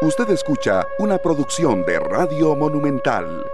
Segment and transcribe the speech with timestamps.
[0.00, 3.44] Usted escucha una producción de Radio Monumental.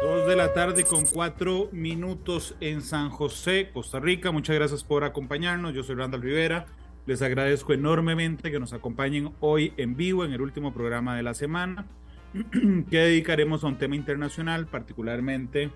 [0.00, 4.32] Dos de la tarde con cuatro minutos en San José, Costa Rica.
[4.32, 5.74] Muchas gracias por acompañarnos.
[5.74, 6.64] Yo soy Randall Rivera.
[7.04, 11.34] Les agradezco enormemente que nos acompañen hoy en vivo en el último programa de la
[11.34, 11.88] semana,
[12.90, 15.70] que dedicaremos a un tema internacional, particularmente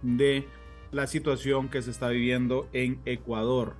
[0.00, 0.48] de
[0.90, 3.74] la situación que se está viviendo en Ecuador,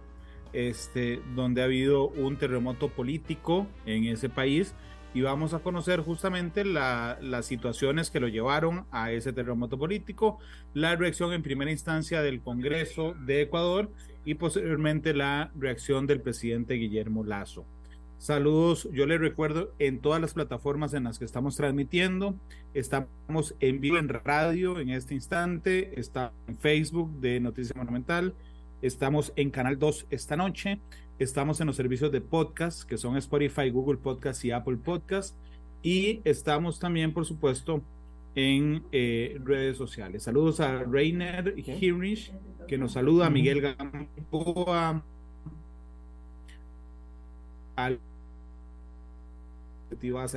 [0.52, 4.74] este, donde ha habido un terremoto político en ese país
[5.16, 10.38] y vamos a conocer justamente las situaciones que lo llevaron a ese terremoto político,
[10.74, 13.90] la reacción en primera instancia del Congreso de Ecuador
[14.26, 17.64] y posteriormente la reacción del presidente Guillermo Lazo.
[18.18, 22.34] Saludos, yo les recuerdo en todas las plataformas en las que estamos transmitiendo,
[22.74, 28.34] estamos en vivo en radio en este instante, está en Facebook de Noticia Monumental,
[28.82, 30.78] estamos en Canal 2 esta noche
[31.18, 35.34] Estamos en los servicios de podcast, que son Spotify, Google Podcast y Apple Podcast.
[35.82, 37.80] Y estamos también, por supuesto,
[38.34, 40.24] en eh, redes sociales.
[40.24, 42.32] Saludos a Rainer Hirsch,
[42.68, 45.02] que nos saluda, a Miguel Gamboa,
[47.76, 47.98] al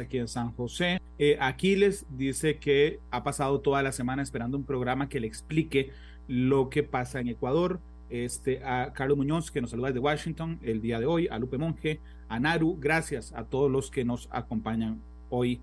[0.01, 1.01] aquí en San José.
[1.17, 5.91] Eh, Aquiles dice que ha pasado toda la semana esperando un programa que le explique
[6.29, 10.81] lo que pasa en Ecuador este, a Carlos Muñoz, que nos saluda desde Washington el
[10.81, 15.01] día de hoy, a Lupe Monge, a Naru, gracias a todos los que nos acompañan
[15.29, 15.61] hoy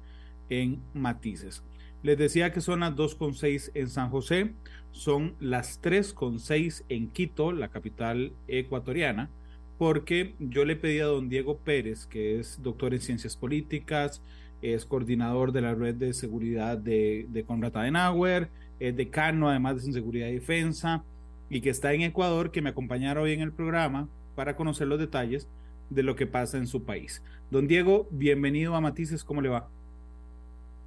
[0.49, 1.63] en Matices.
[2.03, 4.53] Les decía que son las 2.6 en San José,
[4.93, 9.31] son las 3.6 en Quito, la capital ecuatoriana,
[9.79, 14.23] porque yo le pedí a don Diego Pérez, que es doctor en ciencias políticas,
[14.63, 19.93] es coordinador de la red de seguridad de, de Conrad Adenauer, es decano además de
[19.93, 21.05] seguridad y defensa,
[21.49, 24.99] y que está en Ecuador, que me acompañara hoy en el programa para conocer los
[24.99, 25.49] detalles
[25.91, 27.23] de lo que pasa en su país.
[27.51, 29.69] Don Diego, bienvenido a Matices, ¿cómo le va?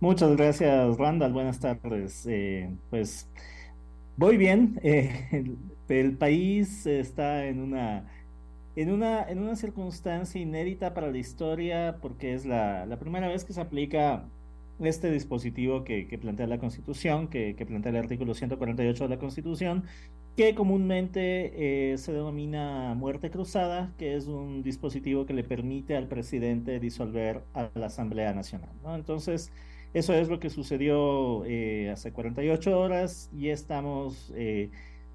[0.01, 1.33] Muchas gracias, Randall.
[1.33, 2.25] Buenas tardes.
[2.27, 3.27] Eh, pues
[4.17, 4.79] voy bien.
[4.83, 5.45] Eh,
[5.89, 8.07] el, país está en una,
[8.75, 13.43] en, una, en una circunstancia inédita para la historia porque es la, la primera vez
[13.43, 14.23] que se aplica
[14.79, 19.19] este dispositivo que, que plantea la Constitución, que, que, plantea el artículo 148 de la
[19.19, 19.85] Constitución,
[20.39, 26.07] que comúnmente eh, se denomina muerte cruzada, que es un dispositivo que le permite al
[26.07, 28.69] presidente disolver a la Asamblea Nacional.
[28.95, 29.51] Entonces,
[29.93, 34.69] eso es lo que sucedió eh, hace 48 horas y estamos eh,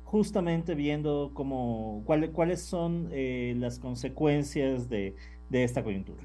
[0.04, 5.14] justamente viendo cómo, cuáles son las consecuencias de,
[5.48, 6.22] de esta coyuntura.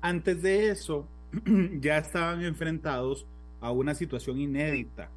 [0.00, 1.08] Antes de eso,
[1.80, 3.26] ya estaban enfrentados
[3.60, 5.10] a una situación inédita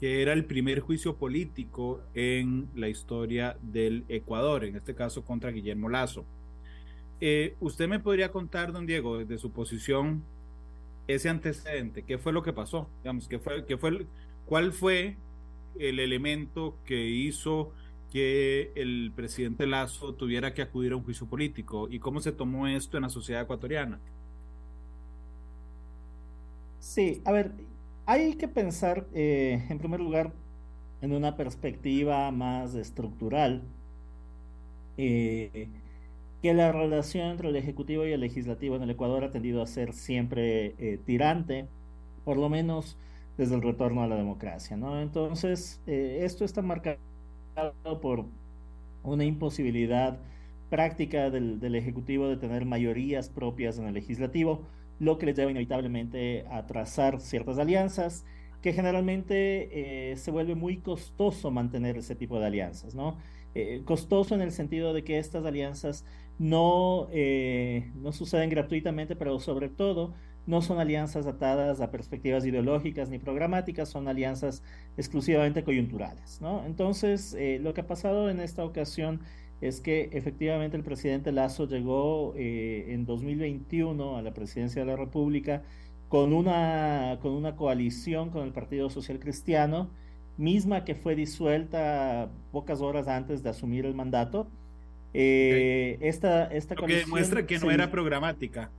[0.00, 5.50] que era el primer juicio político en la historia del Ecuador, en este caso contra
[5.50, 6.24] Guillermo Lazo.
[7.20, 10.24] Eh, ¿Usted me podría contar, don Diego, desde su posición,
[11.06, 12.02] ese antecedente?
[12.02, 12.88] ¿Qué fue lo que pasó?
[13.02, 14.06] Digamos, ¿qué fue, qué fue,
[14.46, 15.18] ¿Cuál fue
[15.78, 17.72] el elemento que hizo
[18.10, 21.88] que el presidente Lazo tuviera que acudir a un juicio político?
[21.90, 24.00] ¿Y cómo se tomó esto en la sociedad ecuatoriana?
[26.78, 27.52] Sí, a ver,
[28.10, 30.32] hay que pensar, eh, en primer lugar,
[31.00, 33.62] en una perspectiva más estructural,
[34.96, 35.68] eh,
[36.42, 39.66] que la relación entre el Ejecutivo y el Legislativo en el Ecuador ha tendido a
[39.68, 41.68] ser siempre eh, tirante,
[42.24, 42.96] por lo menos
[43.38, 44.76] desde el retorno a la democracia.
[45.00, 46.98] Entonces, esto está marcado
[48.02, 48.24] por
[49.04, 50.18] una imposibilidad
[50.68, 54.62] práctica del Ejecutivo de tener mayorías propias en el Legislativo
[55.00, 58.24] lo que les lleva inevitablemente a trazar ciertas alianzas,
[58.62, 63.16] que generalmente eh, se vuelve muy costoso mantener ese tipo de alianzas, ¿no?
[63.54, 66.04] Eh, costoso en el sentido de que estas alianzas
[66.38, 70.12] no, eh, no suceden gratuitamente, pero sobre todo
[70.46, 74.62] no son alianzas atadas a perspectivas ideológicas ni programáticas, son alianzas
[74.96, 76.64] exclusivamente coyunturales, ¿no?
[76.66, 79.20] Entonces, lo que ha pasado en esta ocasión
[79.60, 84.96] es que efectivamente el presidente Lazo llegó eh, en 2021 a la presidencia de la
[84.96, 85.62] República
[86.08, 89.90] con una, con una coalición con el Partido Social Cristiano,
[90.38, 94.48] misma que fue disuelta pocas horas antes de asumir el mandato.
[95.12, 98.70] Eh, esta, esta Lo que demuestra que no era programática.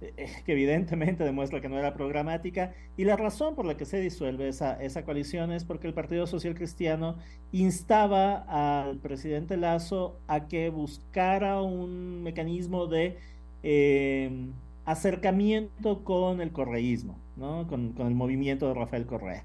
[0.00, 0.14] Eh,
[0.46, 4.48] que evidentemente demuestra que no era programática, y la razón por la que se disuelve
[4.48, 7.16] esa, esa coalición es porque el Partido Social Cristiano
[7.52, 8.44] instaba
[8.86, 13.18] al presidente Lazo a que buscara un mecanismo de
[13.62, 14.52] em,
[14.84, 17.66] acercamiento con el correísmo, ¿no?
[17.66, 19.44] con, con el movimiento de Rafael Correa.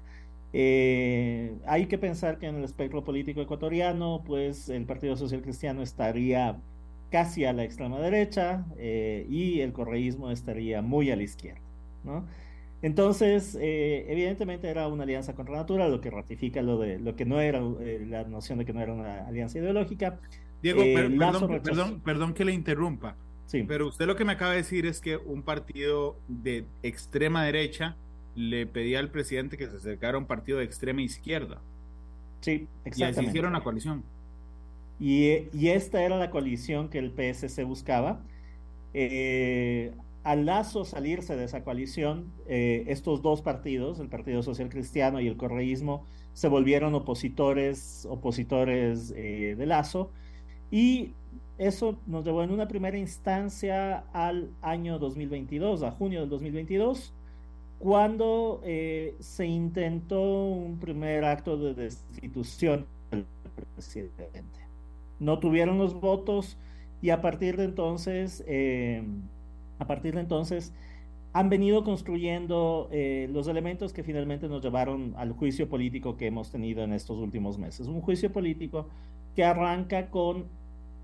[0.56, 5.82] Eh, hay que pensar que en el espectro político ecuatoriano, pues el Partido Social Cristiano
[5.82, 6.56] estaría
[7.14, 11.60] casi a la extrema derecha eh, y el correísmo estaría muy a la izquierda,
[12.02, 12.26] ¿no?
[12.82, 17.24] Entonces, eh, evidentemente era una alianza contra natura, lo que ratifica lo de lo que
[17.24, 20.18] no era eh, la noción de que no era una alianza ideológica.
[20.60, 23.14] Diego, perdón, perdón, perdón, que le interrumpa.
[23.46, 23.62] Sí.
[23.62, 27.96] Pero usted lo que me acaba de decir es que un partido de extrema derecha
[28.34, 31.60] le pedía al presidente que se acercara a un partido de extrema izquierda.
[32.40, 32.98] Sí, exactamente.
[32.98, 34.02] Y así hicieron la coalición.
[35.00, 38.20] Y, esta era la coalición que el PSC buscaba.
[38.92, 39.92] Eh,
[40.22, 45.26] al Lazo salirse de esa coalición, eh, estos dos partidos, el Partido Social Cristiano y
[45.26, 50.10] el Correísmo, se volvieron opositores, opositores eh, de Lazo.
[50.70, 51.12] Y
[51.58, 57.12] eso nos llevó en una primera instancia al año 2022, a junio del 2022,
[57.78, 58.62] cuando
[59.20, 63.26] se intentó un primer acto de destitución del
[63.74, 64.63] presidente
[65.20, 66.56] no tuvieron los votos
[67.02, 69.02] y a partir de entonces, eh,
[69.78, 70.72] a partir de entonces,
[71.34, 76.50] han venido construyendo eh, los elementos que finalmente nos llevaron al juicio político que hemos
[76.50, 77.88] tenido en estos últimos meses.
[77.88, 78.88] Un juicio político
[79.34, 80.46] que arranca con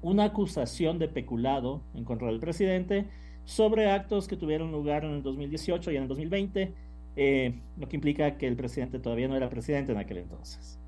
[0.02, 3.06] una acusación de peculado en contra del presidente
[3.44, 6.72] sobre actos que tuvieron lugar en el 2018 y en el 2020,
[7.16, 10.78] eh, lo que implica que el presidente todavía no era presidente en aquel entonces.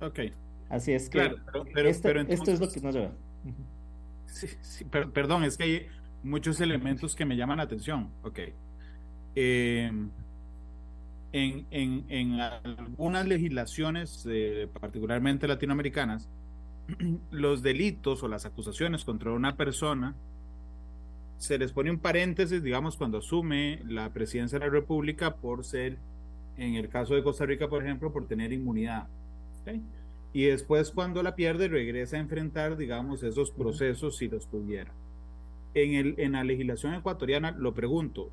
[0.00, 0.18] Ok,
[0.68, 3.12] Así es que esto, es lo que nos lleva.
[4.26, 5.86] Sí, perdón, es que hay
[6.22, 8.10] muchos elementos que me llaman la atención.
[8.22, 8.40] Ok.
[9.34, 9.90] Eh,
[11.32, 16.28] en, en, en, algunas legislaciones, eh, particularmente latinoamericanas,
[17.30, 20.14] los delitos o las acusaciones contra una persona
[21.38, 25.98] se les pone un paréntesis, digamos, cuando asume la presidencia de la República por ser,
[26.56, 29.06] en el caso de Costa Rica, por ejemplo, por tener inmunidad.
[29.60, 29.82] ¿okay?
[30.32, 34.92] Y después cuando la pierde regresa a enfrentar, digamos, esos procesos si los tuviera.
[35.74, 38.30] En, el, en la legislación ecuatoriana, lo pregunto,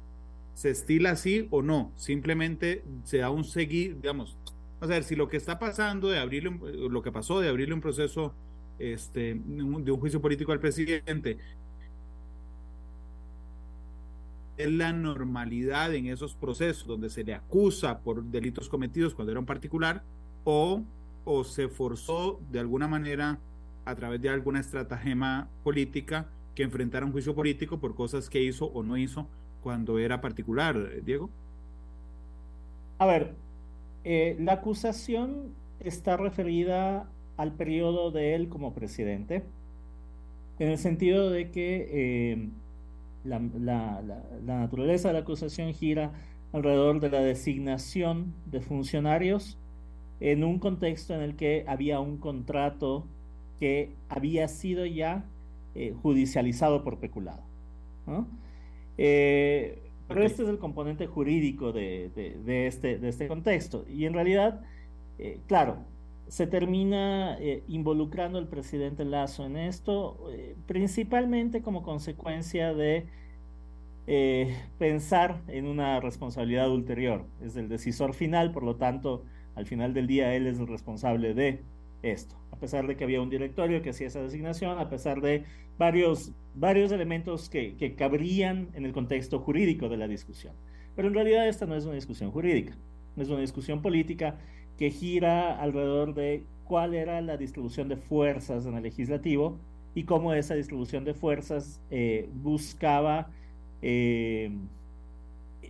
[0.54, 1.92] ¿se estila así o no?
[1.96, 4.38] Simplemente se da un seguir, digamos,
[4.80, 6.52] a ver, si lo que está pasando de abrirle,
[6.90, 8.34] lo que pasó de abrirle un proceso
[8.80, 11.38] este, de un juicio político al presidente,
[14.58, 19.40] es la normalidad en esos procesos donde se le acusa por delitos cometidos cuando era
[19.40, 20.04] un particular
[20.44, 20.84] o
[21.26, 23.40] o se forzó de alguna manera
[23.86, 28.66] a través de alguna estratagema política que enfrentara un juicio político por cosas que hizo
[28.68, 29.28] o no hizo
[29.62, 31.30] cuando era particular, Diego?
[33.00, 33.34] A ver,
[34.04, 39.44] eh, la acusación está referida al periodo de él como presidente,
[40.60, 42.50] en el sentido de que eh,
[43.24, 46.12] la, la naturaleza de la acusación gira
[46.52, 49.58] alrededor de la designación de funcionarios
[50.24, 53.04] en un contexto en el que había un contrato
[53.60, 55.26] que había sido ya
[55.76, 57.42] eh, judicializado por peculado.
[58.98, 62.06] Eh, pero este es el componente jurídico de,
[62.68, 63.84] este, de este contexto.
[63.90, 64.62] Y en realidad,
[65.20, 65.80] eh, claro,
[66.30, 67.38] se termina
[67.68, 70.32] involucrando el presidente Lazo en esto,
[70.68, 73.08] principalmente como consecuencia de
[74.78, 77.26] pensar en una responsabilidad ulterior.
[77.44, 81.34] Es el decisor final, por lo tanto, al final del día él es el responsable
[81.34, 81.62] de
[82.02, 85.46] esto, a pesar de que había un directorio que hacía esa designación, a pesar de
[85.78, 90.54] varios, varios elementos que, que cabrían en el contexto jurídico de la discusión.
[90.96, 92.76] Pero en realidad esta no es una discusión jurídica,
[93.18, 94.38] es una discusión política
[94.78, 99.60] que gira alrededor de cuál era la distribución de fuerzas en el legislativo
[99.96, 103.30] y cómo esa distribución de fuerzas eh, buscaba
[103.82, 104.52] eh,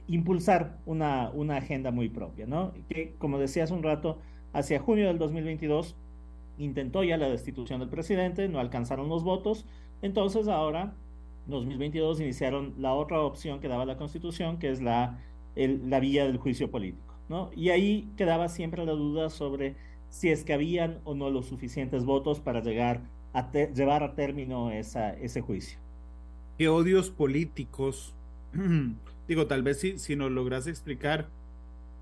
[0.07, 2.73] impulsar una, una agenda muy propia, ¿no?
[2.89, 4.19] Que, como decía hace un rato,
[4.53, 5.95] hacia junio del 2022
[6.57, 9.65] intentó ya la destitución del presidente, no alcanzaron los votos,
[10.01, 10.93] entonces ahora,
[11.47, 15.19] 2022, iniciaron la otra opción que daba la Constitución, que es la,
[15.55, 17.49] la vía del juicio político, ¿no?
[17.55, 19.75] Y ahí quedaba siempre la duda sobre
[20.09, 23.01] si es que habían o no los suficientes votos para llegar
[23.33, 25.79] a llevar a término esa, ese juicio.
[26.57, 28.13] ¿Qué odios políticos
[29.27, 31.27] Digo, tal vez si, si nos logras explicar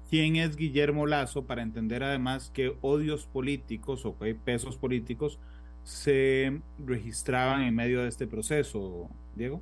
[0.10, 5.40] quién es Guillermo Lazo para entender además qué odios políticos o qué pesos políticos
[5.84, 9.62] se registraban en medio de este proceso, Diego.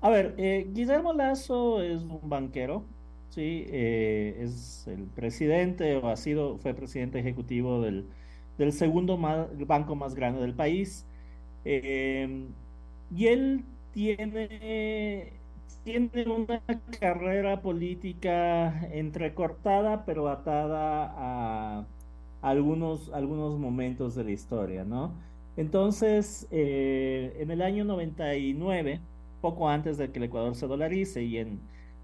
[0.00, 2.84] A ver, eh, Guillermo Lazo es un banquero,
[3.30, 8.06] sí, eh, es el presidente o ha sido, fue presidente ejecutivo del,
[8.58, 11.04] del segundo banco más grande del país.
[11.64, 12.48] Eh,
[13.14, 15.41] y él tiene
[15.84, 16.62] tiene una
[17.00, 21.86] carrera política entrecortada, pero atada a
[22.42, 25.14] algunos, algunos momentos de la historia, ¿no?
[25.56, 29.00] Entonces, eh, en el año 99,
[29.40, 31.60] poco antes de que el Ecuador se dolarice y en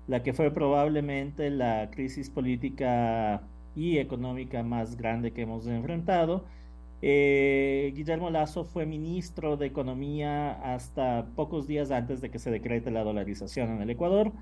[0.07, 3.43] la que fue probablemente la crisis política
[3.77, 6.45] y económica más grande que hemos enfrentado,
[7.01, 12.91] eh, Guillermo Lazo fue ministro de Economía hasta pocos días antes de que se decrete
[12.91, 14.33] la dolarización en el Ecuador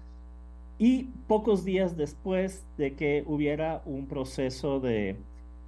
[0.78, 5.16] y pocos días después de que hubiera un proceso de,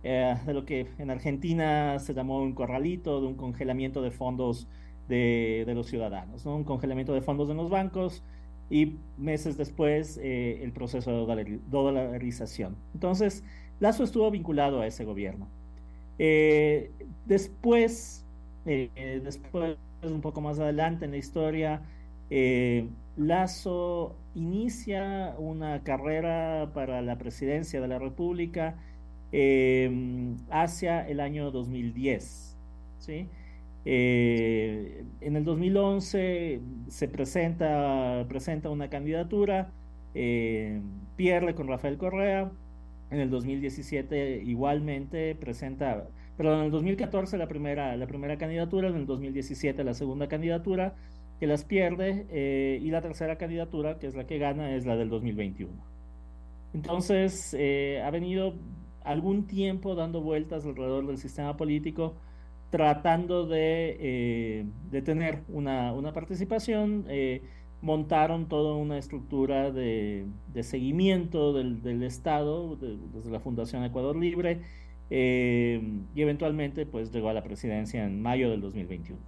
[0.02, 4.66] eh, de lo que en Argentina se llamó un corralito, de un congelamiento de fondos
[5.08, 6.56] de, de los ciudadanos, ¿no?
[6.56, 8.22] un congelamiento de fondos en los bancos
[8.70, 12.76] y meses después eh, el proceso de dolarización.
[12.94, 13.44] Entonces,
[13.80, 15.48] Lazo estuvo vinculado a ese gobierno.
[16.18, 16.90] Eh,
[17.26, 18.24] después,
[18.66, 21.82] eh, después, un poco más adelante en la historia,
[22.30, 28.76] eh, Lazo inicia una carrera para la presidencia de la República
[30.50, 32.56] hacia el año 2010.
[32.98, 33.28] ¿sí?
[33.84, 39.70] en el 2011 se presenta, presenta una candidatura,
[40.12, 42.50] pierde con Rafael Correa,
[43.10, 48.96] en el 2017 igualmente presenta, perdón, en el 2014 la primera, la primera candidatura, en
[48.96, 50.94] el 2017 la segunda candidatura,
[51.40, 54.96] que las pierde, eh, y la tercera candidatura, que es la que gana, es la
[54.96, 55.72] del 2021.
[56.74, 58.54] Entonces, eh, ha venido
[59.04, 62.16] algún tiempo dando vueltas alrededor del sistema político,
[62.70, 67.06] tratando de, eh, de tener una, una participación
[67.80, 70.26] montaron toda una estructura de,
[70.62, 74.62] seguimiento del, Estado desde la Fundación Ecuador Libre
[75.10, 75.80] eh,
[76.14, 79.18] y eventualmente pues llegó a la presidencia en mayo del 2021.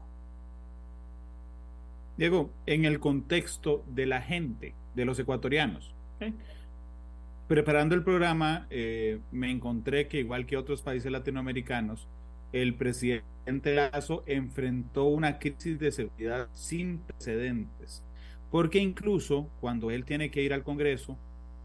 [2.17, 5.95] Diego, en el contexto de la gente, de los ecuatorianos,
[7.47, 12.09] preparando el programa eh, me encontré que igual que otros países latinoamericanos,
[12.53, 18.03] el presidente Lazo enfrentó una crisis de seguridad sin precedentes
[18.51, 21.17] porque incluso cuando él tiene que ir al Congreso,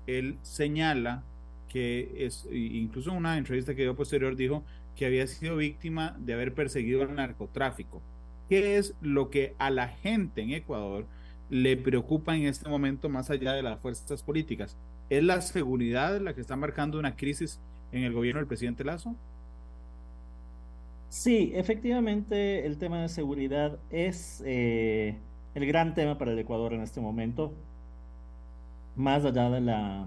[0.08, 1.24] él señala
[1.68, 4.64] que es, incluso en una entrevista que dio posterior, dijo
[4.96, 8.02] que había sido víctima de haber perseguido al narcotráfico.
[8.48, 11.06] ¿Qué es lo que a la gente en Ecuador
[11.50, 14.78] le preocupa en este momento más allá de las fuerzas políticas?
[15.10, 17.60] ¿Es la seguridad la que está marcando una crisis
[17.92, 19.16] en el gobierno del presidente Lazo?
[21.10, 24.44] Sí, efectivamente el tema de seguridad es...
[24.46, 25.16] Eh
[25.56, 27.54] el gran tema para el Ecuador en este momento,
[28.96, 30.06] más allá de la,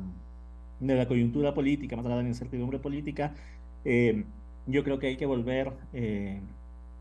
[0.81, 3.35] de la coyuntura política, más allá de la incertidumbre política,
[3.85, 4.25] eh,
[4.67, 6.41] yo creo que hay que volver eh,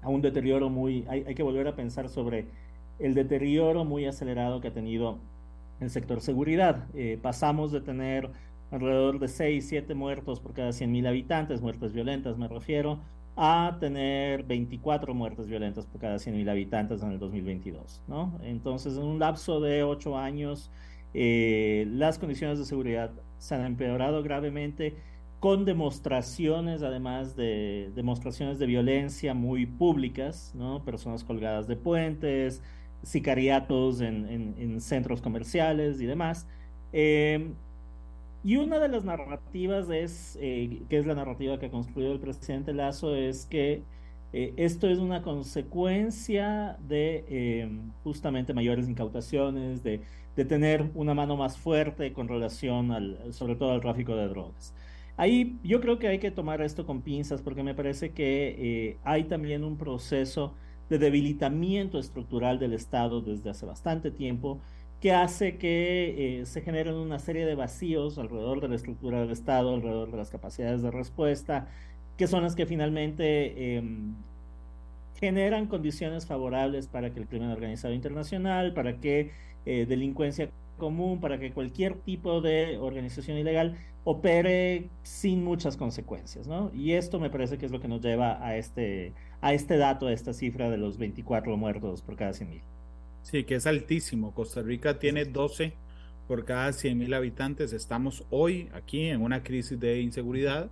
[0.01, 2.45] a un deterioro muy, hay, hay, que volver a pensar sobre
[2.99, 5.17] el deterioro muy acelerado que ha tenido
[5.81, 6.85] el sector seguridad.
[6.95, 8.29] Eh, pasamos de tener
[8.71, 12.99] alrededor de 6, 7 muertos por cada 100 mil habitantes, muertes violentas me refiero,
[13.37, 18.01] a tener 24 muertes violentas por cada 100.000 habitantes en el 2022.
[18.07, 18.37] ¿no?
[18.41, 20.71] Entonces, en un lapso de 8 años,
[21.13, 24.95] eh, las condiciones de seguridad se han empeorado gravemente
[25.39, 32.63] con demostraciones, además de demostraciones de violencia muy públicas, personas colgadas de puentes,
[33.03, 36.47] sicariatos en, en, centros comerciales y demás.
[36.91, 37.51] Eh,
[38.47, 42.19] y una de las narrativas es, eh, que es la narrativa que ha construido el
[42.21, 43.83] presidente Lazo, es que
[44.31, 49.99] eh, esto es una consecuencia de em, justamente mayores incautaciones, de,
[50.37, 54.73] de, tener una mano más fuerte con relación al, sobre todo al tráfico de drogas.
[55.17, 58.55] Ahí yo creo que hay que tomar esto con pinzas porque me parece que
[58.91, 60.53] eh, hay también un proceso
[60.89, 64.61] de debilitamiento estructural del Estado desde hace bastante tiempo
[65.01, 69.31] que hace que eh, se generen una serie de vacíos alrededor de la estructura del
[69.31, 71.67] Estado, alrededor de las capacidades de respuesta,
[72.17, 74.15] que son las que finalmente em,
[75.19, 79.31] generan condiciones favorables para que el crimen organizado internacional, para que
[79.65, 86.71] eh, delincuencia común, para que cualquier tipo de organización ilegal opere sin muchas consecuencias, ¿no?
[86.73, 90.07] Y esto me parece que es lo que nos lleva a este, a este dato,
[90.07, 92.61] a esta cifra de los 24 muertos por cada 100.000.
[93.23, 94.33] Sí, que es altísimo.
[94.33, 95.73] Costa Rica tiene 12
[96.27, 97.73] por cada 100 mil habitantes.
[97.73, 100.69] Estamos hoy aquí en una crisis de inseguridad.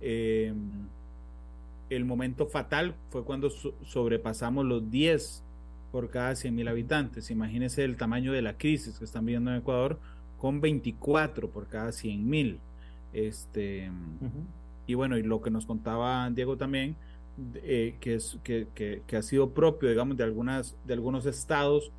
[0.00, 0.52] Eh,
[1.88, 5.44] el momento fatal fue cuando sobrepasamos los 10
[5.92, 7.30] por cada 100 mil habitantes.
[7.30, 9.98] Imagínense el tamaño de la crisis que están viendo en Ecuador
[10.38, 12.60] con 24 por cada 100 mil.
[13.12, 13.90] Este,
[14.86, 16.96] Y bueno, y lo que nos contaba Diego también,
[17.56, 21.92] eh, que, es, que, que, ha sido propio, digamos, de, algunas, de algunos estados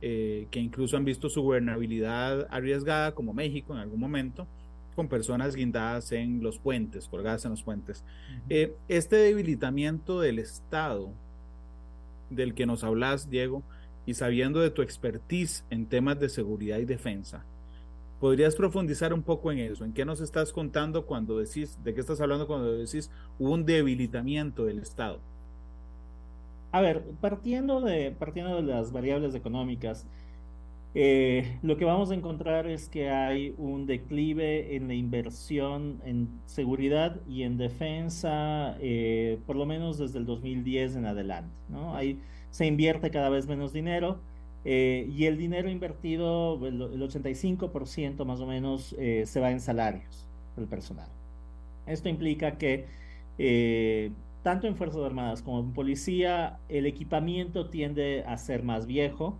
[0.00, 4.46] eh, que incluso han visto su gobernabilidad arriesgada, como México en algún momento,
[4.94, 8.04] con personas guindadas en los puentes, colgadas en los puentes.
[8.48, 11.10] Eh, este debilitamiento del Estado
[12.30, 13.62] del que nos hablas, Diego,
[14.06, 17.44] y sabiendo de tu expertise en temas de seguridad y defensa,
[18.20, 19.84] ¿podrías profundizar un poco en eso?
[19.84, 24.64] ¿En qué nos estás contando cuando decís, de qué estás hablando cuando decís un debilitamiento
[24.64, 25.20] del Estado?
[26.72, 30.06] A ver, partiendo de, partiendo de las variables económicas,
[30.98, 36.28] eh, lo que vamos a encontrar es que hay un declive en la inversión en
[36.46, 41.54] seguridad y en defensa, eh, por lo menos desde el 2010 en adelante.
[41.68, 41.94] ¿no?
[41.94, 42.18] Hay,
[42.50, 44.20] se invierte cada vez menos dinero
[44.66, 48.94] eh, y el dinero invertido, el, 85% más o menos,
[49.24, 51.08] se va en salarios del personal.
[51.86, 52.84] Esto implica que
[54.42, 59.38] tanto en Fuerzas Armadas como en Policía, el equipamiento tiende a ser más viejo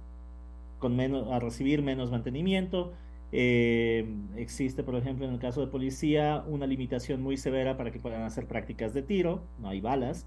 [0.78, 2.92] con menos, a recibir menos mantenimiento.
[3.33, 4.06] Eh,
[4.37, 8.23] existe, por ejemplo, en el caso de policía, una limitación muy severa para que puedan
[8.23, 10.26] hacer prácticas de tiro, no hay balas.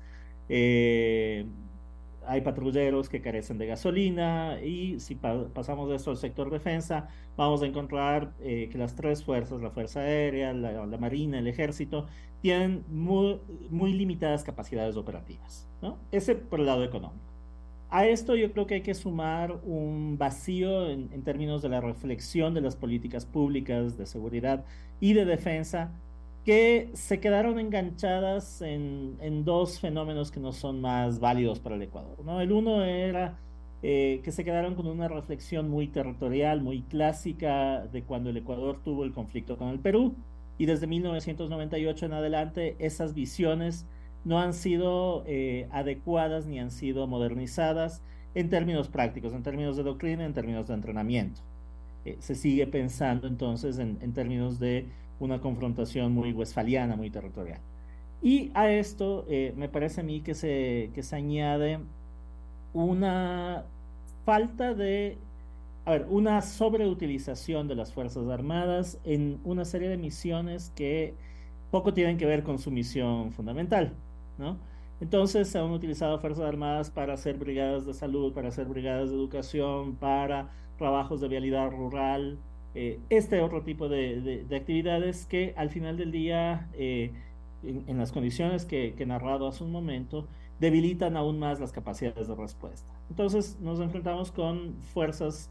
[0.49, 1.45] Eh,
[2.27, 7.07] hay patrulleros que carecen de gasolina y si pasamos de esto al sector defensa,
[7.37, 12.05] vamos a encontrar eh, que las tres fuerzas, la Fuerza Aérea, la, Marina, el Ejército,
[12.41, 15.67] tienen muy, muy limitadas capacidades operativas.
[15.81, 15.97] ¿no?
[16.11, 17.29] Ese por el lado económico.
[17.91, 22.53] A esto yo creo que hay que sumar un vacío en, términos de la reflexión
[22.53, 24.63] de las políticas públicas de seguridad
[24.99, 25.91] y de defensa
[26.45, 32.17] que se quedaron enganchadas en, dos fenómenos que no son más válidos para el Ecuador.
[32.23, 32.41] ¿no?
[32.41, 33.37] El uno era
[33.81, 38.79] eh, que se quedaron con una reflexión muy territorial, muy clásica de cuando el Ecuador
[38.83, 40.15] tuvo el conflicto con el Perú
[40.57, 43.85] y desde 1998 en adelante esas visiones
[44.25, 48.03] no han sido eh, adecuadas ni han sido modernizadas
[48.35, 51.41] en términos prácticos, en términos de doctrina, en términos de entrenamiento.
[52.05, 54.87] Eh, se sigue pensando entonces en, términos de
[55.19, 57.59] una confrontación muy westfaliana, muy territorial.
[58.21, 61.79] Y a esto eh, me parece a mí que se, que se añade
[62.73, 63.63] una
[64.25, 65.17] falta de,
[65.85, 71.15] a ver, una sobreutilización de las Fuerzas Armadas en una serie de misiones que
[71.71, 73.93] poco tienen que ver con su misión fundamental.
[75.01, 79.15] Entonces se han utilizado Fuerzas Armadas para hacer brigadas de salud, para hacer brigadas de
[79.15, 82.37] educación, para trabajos de vialidad rural,
[82.75, 87.11] eh, este otro tipo de, actividades que al final del día, eh,
[87.63, 90.27] en, las condiciones que, he narrado hace un momento,
[90.59, 92.93] debilitan aún más las capacidades de respuesta.
[93.09, 95.49] Entonces nos enfrentamos con fuerzas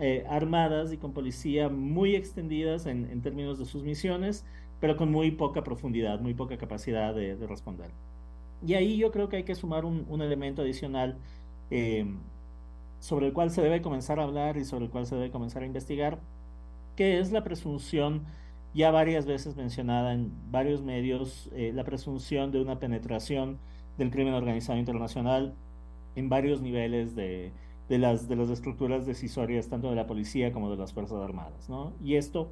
[0.00, 4.44] eh, armadas y con policía muy extendidas en, términos de sus misiones,
[4.80, 7.90] pero con muy poca profundidad, muy poca capacidad de responder.
[8.66, 11.16] Y ahí yo creo que hay que sumar un, elemento adicional
[11.70, 12.06] eh,
[12.98, 15.62] sobre el cual se debe comenzar a hablar y sobre el cual se debe comenzar
[15.62, 16.18] a investigar,
[16.98, 18.22] que es la presunción
[18.74, 23.56] ya varias veces mencionada en varios medios, eh, la presunción de una penetración
[23.98, 25.54] del crimen organizado internacional
[26.16, 27.52] en varios niveles de,
[27.88, 31.68] las, de las estructuras decisorias, tanto de la policía como de las Fuerzas Armadas.
[31.68, 31.92] ¿no?
[32.02, 32.50] Y esto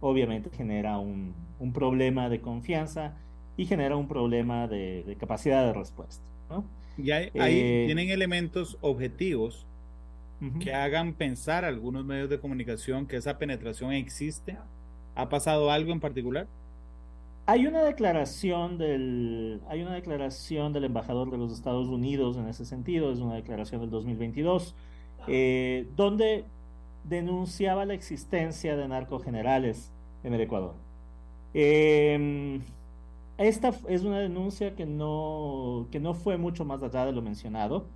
[0.00, 3.14] obviamente genera un, un problema de confianza
[3.56, 6.24] y genera un problema de, capacidad de respuesta.
[6.48, 6.64] ¿no?
[6.96, 9.66] Y ahí eh, tienen elementos objetivos
[10.60, 14.56] que hagan pensar a algunos medios de comunicación que esa penetración existe.
[15.14, 16.46] ¿Ha pasado algo en particular?
[17.46, 22.64] Hay una declaración del, hay una declaración del embajador de los Estados Unidos en ese
[22.64, 24.74] sentido, es una declaración del 2022,
[25.26, 26.44] eh, donde
[27.04, 29.90] denunciaba la existencia de narcogenerales
[30.22, 30.74] en el Ecuador.
[31.52, 32.60] Eh,
[33.40, 37.86] esta es una denuncia que no, que no fue mucho más allá de lo mencionado.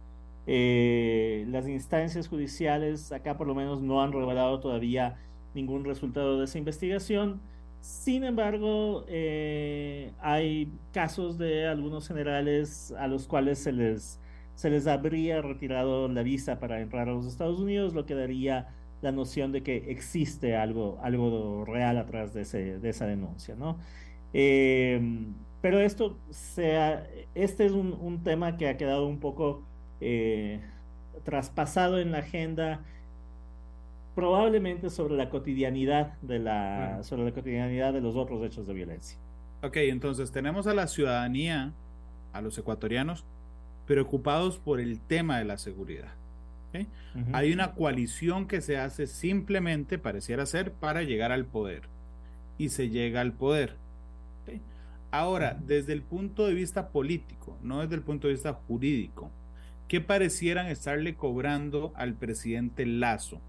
[0.47, 5.17] Eh, las instancias judiciales acá por lo menos no han revelado todavía
[5.55, 7.41] ningún resultado de esa investigación.
[7.81, 14.21] Sin embargo, eh, hay casos de algunos generales a los cuales se les,
[14.55, 18.69] se les habría retirado la visa para entrar a los Estados Unidos, lo que daría
[19.03, 23.79] la noción de que existe algo, algo real atrás de, ese, de esa denuncia, ¿no?
[24.33, 29.63] Em, pero esto sea, este es un, tema que ha quedado un poco
[30.01, 30.61] eh,
[31.25, 32.81] traspasado en la agenda,
[34.15, 39.19] probablemente sobre la cotidianidad de la, sobre la cotidianidad de los otros hechos de violencia.
[39.63, 41.73] Ok, entonces tenemos a la ciudadanía,
[42.33, 43.25] a los ecuatorianos,
[43.87, 46.13] preocupados por el tema de la seguridad.
[47.33, 51.83] Hay una coalición que se hace simplemente, pareciera ser, para llegar al poder.
[52.59, 53.77] Y se llega al poder.
[55.13, 59.31] Ahora, desde el punto de vista político, no desde el punto de vista jurídico,
[59.89, 63.41] ¿qué parecieran estarle cobrando al presidente Lazo?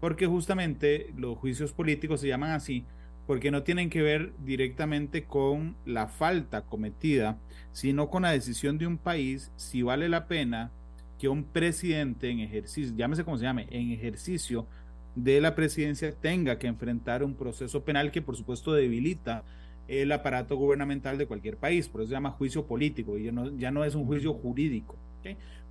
[0.00, 2.84] Porque justamente los juicios políticos se llaman así
[3.26, 7.38] porque no tienen que ver directamente con la falta cometida,
[7.72, 10.70] sino con la decisión de un país si vale la pena
[11.18, 14.66] que un presidente en ejercicio, llámese como se llame, en ejercicio
[15.14, 19.44] de la presidencia tenga que enfrentar un proceso penal que por supuesto debilita
[19.88, 23.56] el aparato gubernamental de cualquier país, por eso se llama juicio político, y ya no,
[23.56, 24.96] ya no es un juicio jurídico.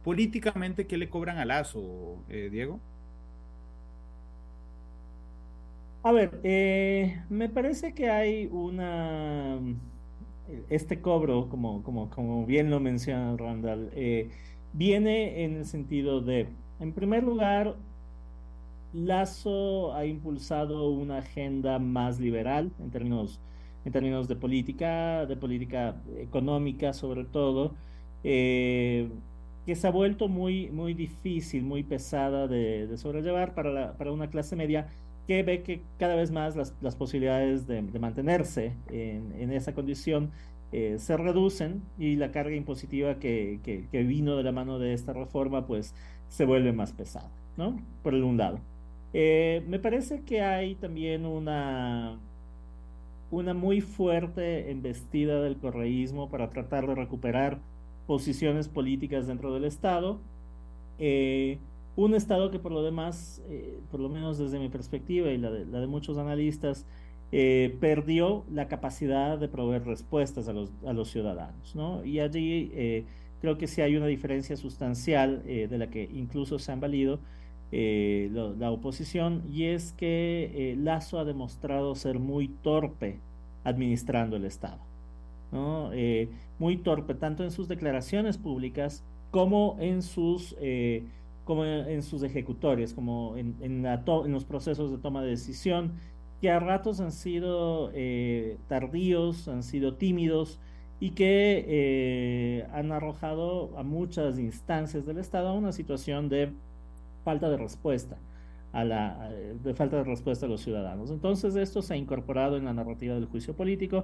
[0.05, 2.79] Políticamente, ¿qué le cobran a Lazo, eh, Diego?
[6.03, 9.59] A ver, eh, me parece que hay una...
[10.69, 14.29] Este cobro, como, como, como bien lo menciona Randall, eh,
[14.73, 17.75] viene en el sentido de, en primer lugar,
[18.93, 23.41] Lazo ha impulsado una agenda más liberal en términos,
[23.85, 27.75] en términos de política, de política económica sobre todo,
[28.23, 29.09] eh,
[29.65, 34.55] que se ha vuelto muy, muy difícil, muy pesada de, sobrellevar para, para una clase
[34.55, 34.87] media
[35.27, 40.31] que ve que cada vez más las, las posibilidades de, mantenerse en, en, esa condición
[40.71, 45.13] eh, se reducen y la carga impositiva que, que, vino de la mano de esta
[45.13, 45.95] reforma pues
[46.27, 47.79] se vuelve más pesada, ¿no?
[48.03, 48.59] Por el un lado.
[49.13, 52.19] Eh, me parece que hay también una,
[53.31, 57.59] una muy fuerte embestida del correísmo para tratar de recuperar
[58.07, 60.19] posiciones políticas dentro del Estado.
[60.99, 61.57] Eh,
[61.95, 65.49] un Estado que por lo demás, eh, por lo menos desde mi perspectiva y la
[65.49, 66.85] de, la de muchos analistas,
[67.31, 71.75] eh, perdió la capacidad de proveer respuestas a los, a los ciudadanos.
[71.75, 72.03] ¿no?
[72.03, 73.05] Y allí eh,
[73.41, 77.19] creo que sí hay una diferencia sustancial de la que incluso se han valido
[77.71, 83.19] la oposición, y es que Lazo ha demostrado ser muy torpe
[83.65, 84.79] administrando el Estado.
[85.51, 85.91] ¿No?
[86.59, 90.55] muy torpe, tanto en sus declaraciones públicas como en sus
[91.45, 95.93] como en, sus ejecutorias, como en, en, en, los procesos de toma de decisión,
[96.41, 100.59] que a ratos han sido eh, tardíos, han sido tímidos
[100.99, 106.51] y que eh, han arrojado a muchas instancias del Estado a una situación de
[107.23, 108.17] falta de respuesta.
[108.73, 109.29] A la,
[109.63, 111.09] de falta de respuesta a los ciudadanos.
[111.09, 114.03] Entonces esto se ha incorporado en la narrativa del juicio político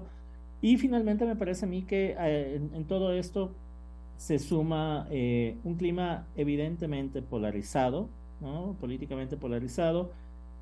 [0.61, 3.51] y finalmente me parece a mí que eh, en, todo esto
[4.17, 8.75] se suma eh, un clima evidentemente polarizado, ¿no?
[8.79, 10.11] políticamente polarizado,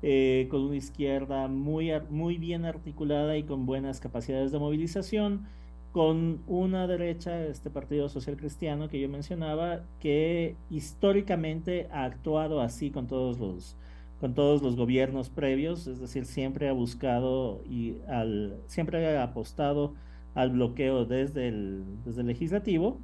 [0.02, 5.46] eh, con una izquierda muy, muy bien articulada y con buenas capacidades de movilización,
[5.92, 12.90] con una derecha, este Partido Social Cristiano que yo mencionaba, que históricamente ha actuado así
[12.90, 13.76] con todos los,
[14.20, 19.94] con todos los gobiernos previos, es decir, siempre ha buscado y al, siempre ha apostado
[20.34, 23.00] al bloqueo desde el, desde el legislativo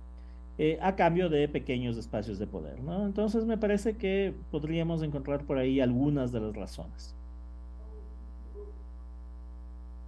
[0.59, 2.81] eh, a cambio de pequeños espacios de poder.
[2.81, 3.07] ¿no?
[3.07, 7.15] Entonces me parece que podríamos encontrar por ahí algunas de las razones.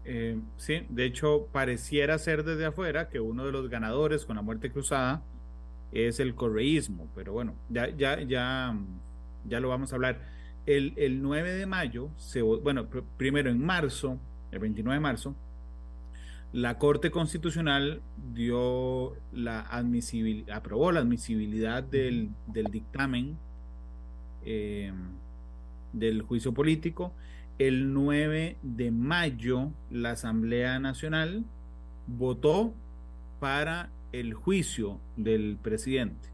[0.05, 4.43] Eh, sí, de hecho pareciera ser desde afuera que uno de los ganadores con la
[4.43, 5.23] muerte cruzada
[5.93, 8.75] es el correísmo, pero bueno, ya, ya, ya,
[9.47, 10.38] ya lo vamos a hablar.
[10.69, 14.19] El, el 9 de mayo, se, bueno, primero en marzo,
[14.51, 15.35] el 29 de marzo,
[16.53, 18.01] la Corte Constitucional
[18.35, 22.31] dio la admisibilidad, aprobó la admisibilidad del,
[22.71, 23.37] dictamen
[24.45, 24.93] eh,
[25.93, 27.13] del juicio político.
[27.59, 31.45] El 9 de mayo, la Asamblea Nacional
[32.07, 32.75] votó
[33.41, 36.29] para el juicio del presidente.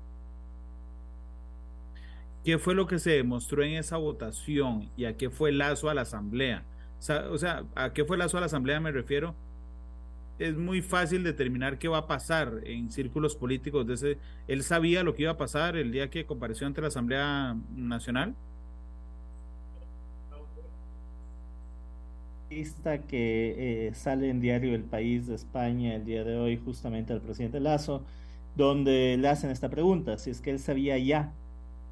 [2.45, 5.89] ¿Qué fue lo que se demostró en esa votación y a qué fue el lazo
[5.89, 6.65] a la Asamblea?
[7.31, 8.81] O sea, ¿a qué fue el lazo a la Asamblea?
[8.81, 9.35] Me refiero
[10.39, 13.87] es muy fácil determinar qué va a pasar en círculos políticos.
[13.87, 16.89] De ese, él sabía lo que iba a pasar el día que compareció ante la
[16.89, 18.35] Asamblea Nacional.
[22.51, 27.13] Esta que eh, sale en diario El País de España el día de hoy justamente
[27.13, 28.03] al presidente Lazo,
[28.57, 31.33] donde le hacen esta pregunta, si es que él sabía ya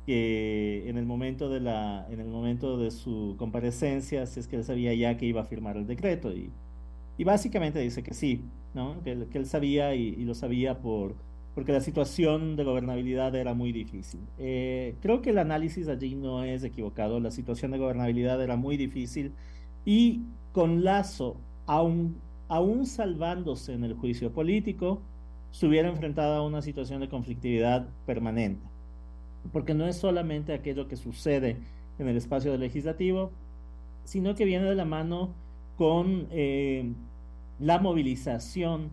[0.07, 4.57] que en el momento de la en el momento de su comparecencia, si es que
[4.57, 6.51] él sabía ya que iba a firmar el decreto y
[7.19, 8.43] y básicamente dice que sí,
[8.75, 9.03] ¿no?
[9.05, 11.15] que, él sabía y, lo sabía por,
[11.55, 14.21] porque la situación de gobernabilidad era muy difícil.
[14.39, 18.77] Eh, creo que el análisis allí no es equivocado, la situación de gobernabilidad era muy
[18.77, 19.33] difícil
[19.85, 21.37] y con Lazo,
[21.67, 22.17] aún,
[22.49, 25.01] aún salvándose en el juicio político,
[25.51, 28.72] se hubiera enfrentado a una situación de conflictividad permanente.
[29.51, 31.57] Porque no es solamente aquello que sucede
[31.99, 33.31] en el espacio legislativo,
[34.05, 35.31] sino que viene de la mano
[35.77, 36.93] con eh,
[37.59, 38.91] la movilización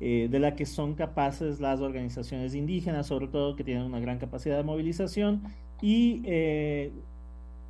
[0.00, 4.18] eh, de la que son capaces las organizaciones indígenas, sobre todo que tienen una gran
[4.18, 5.42] capacidad de movilización,
[5.80, 6.92] y eh,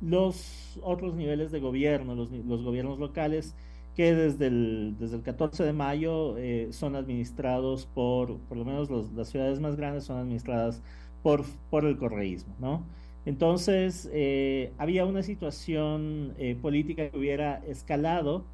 [0.01, 2.29] los otros niveles de gobierno, los,
[2.63, 3.55] gobiernos locales,
[3.95, 6.35] que desde el, desde el 14 de mayo
[6.71, 10.81] son administrados por, por lo menos las ciudades más grandes son administradas
[11.25, 12.83] por, por el correísmo, ¿no?
[13.25, 18.45] Entonces, eh, había una situación eh, política que hubiera escalado,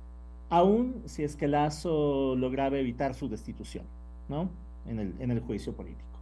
[0.49, 3.83] aún si es que Lazo lograba evitar su destitución,
[4.29, 4.49] ¿no?
[4.87, 6.17] En el, en el juicio político.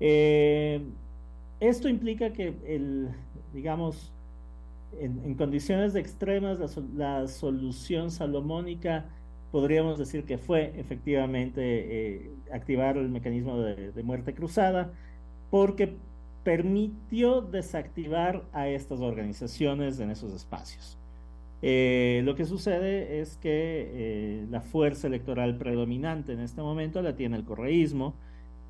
[0.00, 0.82] Eh,
[1.60, 3.10] esto implica que, el,
[3.54, 4.12] digamos,
[4.98, 6.58] en, condiciones de extremas,
[6.96, 9.04] la, solución salomónica
[9.52, 14.90] podríamos decir que fue efectivamente activar el mecanismo de muerte cruzada,
[15.50, 15.96] porque
[16.44, 20.96] permitió desactivar a estas organizaciones en esos espacios.
[21.60, 27.16] Eh, lo que sucede es que eh, la fuerza electoral predominante en este momento la
[27.16, 28.14] tiene el correísmo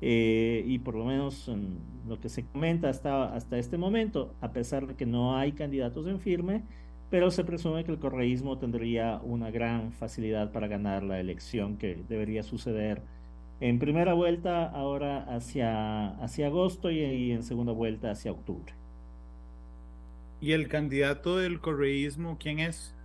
[0.01, 4.51] eh, y por lo menos en lo que se comenta hasta, hasta este momento, a
[4.51, 6.63] pesar de que no hay candidatos en firme,
[7.09, 12.03] pero se presume que el correísmo tendría una gran facilidad para ganar la elección que
[12.07, 13.01] debería suceder
[13.61, 18.73] en primera vuelta ahora hacia, hacia agosto y, en segunda vuelta hacia octubre.
[20.41, 22.95] ¿Y el candidato del correísmo quién es?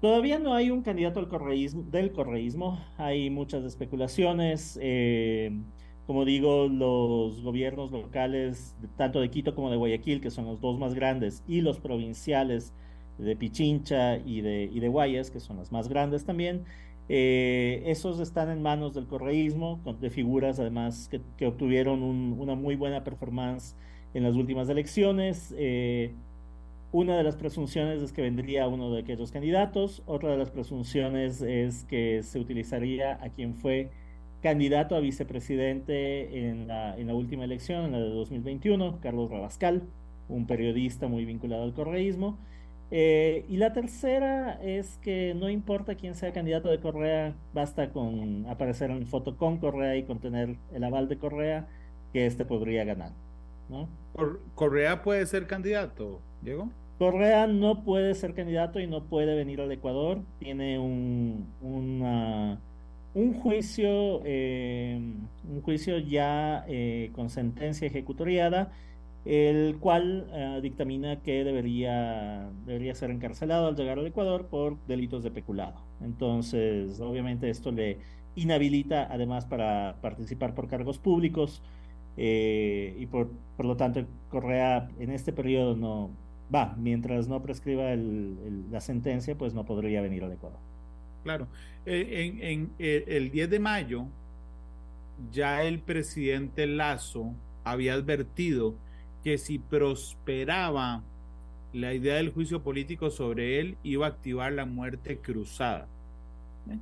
[0.00, 2.80] Todavía no hay un candidato del correísmo, del correísmo.
[2.96, 4.78] hay muchas especulaciones.
[4.80, 5.52] Eh,
[6.06, 10.78] como digo, los gobiernos locales, tanto de Quito como de Guayaquil, que son los dos
[10.78, 12.72] más grandes, y los provinciales
[13.18, 16.64] de Pichincha y de, y de Guayas, que son las más grandes también,
[17.08, 23.02] eh, esos están en manos del correísmo, de figuras además que, obtuvieron una muy buena
[23.04, 23.74] performance
[24.14, 25.54] en las últimas elecciones.
[25.56, 26.12] Eh,
[26.92, 31.42] una de las presunciones es que vendría uno de aquellos candidatos, otra de las presunciones
[31.42, 33.90] es que se utilizaría a quien fue
[34.42, 39.82] candidato a vicepresidente en la, en la última elección, en la de 2021, Carlos Rabascal,
[40.28, 42.38] un periodista muy vinculado al correísmo.
[42.90, 48.46] Eh, y la tercera es que no importa quién sea candidato de Correa, basta con
[48.46, 51.66] aparecer en foto con Correa y con tener el aval de Correa,
[52.12, 53.12] que este podría ganar.
[53.68, 53.88] ¿no?
[54.54, 56.70] ¿Correa puede ser candidato, Diego?
[56.98, 60.20] Correa no puede ser candidato y no puede venir al Ecuador.
[60.40, 61.46] Tiene un,
[63.14, 64.98] un juicio, eh,
[65.48, 68.72] un juicio ya eh, con sentencia ejecutoriada
[69.24, 75.22] el cual eh, dictamina que debería, debería ser encarcelado al llegar al Ecuador por delitos
[75.22, 75.80] de peculado.
[76.00, 77.98] Entonces, obviamente esto le
[78.36, 81.62] inhabilita además para participar por cargos públicos
[82.16, 86.10] eh, y por, por lo tanto Correa en este periodo no
[86.54, 87.94] va, mientras no prescriba
[88.70, 90.58] la sentencia, pues no podría venir al Ecuador.
[91.24, 91.48] Claro,
[91.84, 94.06] eh, en el 10 de mayo
[95.32, 98.74] ya el presidente Lazo había advertido
[99.28, 101.02] que si prosperaba
[101.74, 105.86] la idea del juicio político sobre él, iba a activar la muerte cruzada.
[106.70, 106.78] ¿Eh?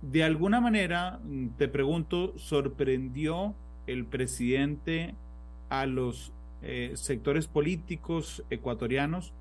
[0.00, 3.56] De alguna manera, mm, te pregunto, ¿sorprendió
[3.88, 5.16] el presidente
[5.70, 9.32] a los eh, sectores políticos ecuatorianos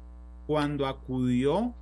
[0.48, 1.76] cuando acudió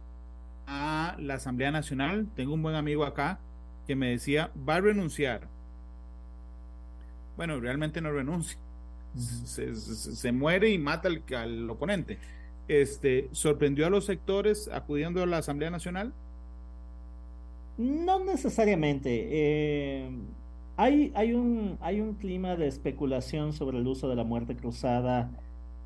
[0.67, 2.27] a la Asamblea Nacional?
[2.35, 3.39] Tengo un buen amigo acá
[3.87, 5.47] que me decía, va a renunciar.
[7.37, 8.59] Bueno, realmente no renuncia
[9.15, 12.17] se, muere y mata al, al, oponente.
[12.67, 16.13] Este, ¿Sorprendió a los sectores acudiendo a la Asamblea Nacional?
[17.77, 19.27] No necesariamente.
[19.31, 20.09] Eh,
[20.77, 25.31] hay, hay, un, hay un clima de especulación sobre el uso de la muerte cruzada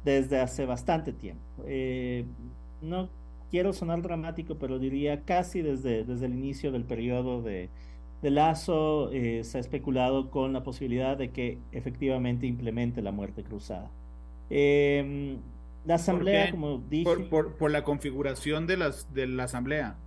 [0.04, 1.42] desde hace bastante tiempo.
[1.66, 2.26] Eh,
[2.82, 3.10] no
[3.50, 7.70] quiero sonar dramático, pero diría casi desde, desde el inicio del periodo de,
[8.24, 13.44] de Lazo eh, se ha especulado con la posibilidad de que efectivamente implemente la muerte
[13.44, 13.92] cruzada.
[14.50, 15.40] Em,
[15.86, 17.04] la Asamblea, como dije...
[17.30, 19.98] Por, la configuración de, las, de la Asamblea.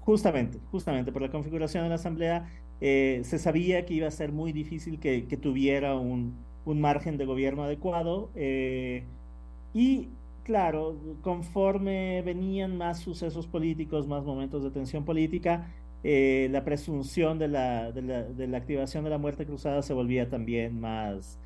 [0.00, 4.32] Justamente, justamente, por la configuración de la Asamblea eh, se sabía que iba a ser
[4.32, 8.30] muy difícil que, tuviera un, un, margen de gobierno adecuado.
[8.34, 9.04] Eh,
[9.72, 10.08] y
[10.42, 15.68] claro, conforme venían más sucesos políticos, más momentos de tensión política,
[16.02, 19.92] eh, la presunción de la, de, la, de la, activación de la muerte cruzada se
[19.92, 21.38] volvía también más,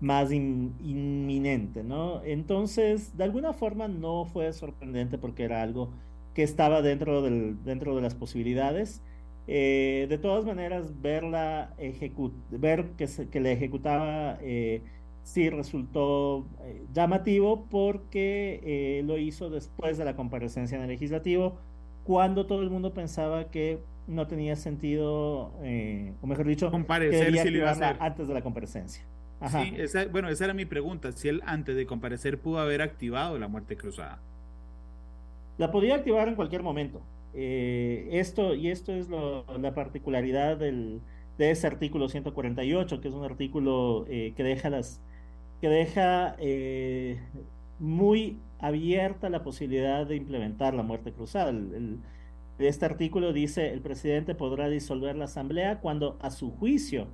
[0.00, 2.22] más inminente, ¿no?
[2.24, 5.90] Entonces, de alguna forma no fue sorprendente porque era algo
[6.34, 9.02] que estaba dentro, del, dentro de las posibilidades.
[9.46, 11.74] Eh, de todas maneras, verla
[12.50, 14.82] ver que, se, que la ejecutaba eh,
[15.22, 16.46] sí resultó
[16.92, 21.56] llamativo porque lo hizo después de la comparecencia en el legislativo,
[22.04, 27.48] cuando todo el mundo pensaba que no tenía sentido, eh, o mejor dicho, comparecer si
[27.48, 29.04] iba a antes de la comparecencia.
[29.48, 29.74] Sí,
[30.12, 33.76] bueno, esa era mi pregunta, si él antes de comparecer pudo haber activado la muerte
[33.76, 34.20] cruzada.
[35.58, 37.02] La podía activar en cualquier momento.
[37.34, 41.00] Eh, esto, y esto es la particularidad del,
[41.38, 45.00] de ese artículo 148, que es un artículo eh, que deja las,
[45.60, 46.36] que deja
[47.80, 51.52] muy abierta la posibilidad de implementar la muerte cruzada.
[52.58, 57.08] Este artículo dice, el presidente podrá disolver la asamblea cuando a su juicio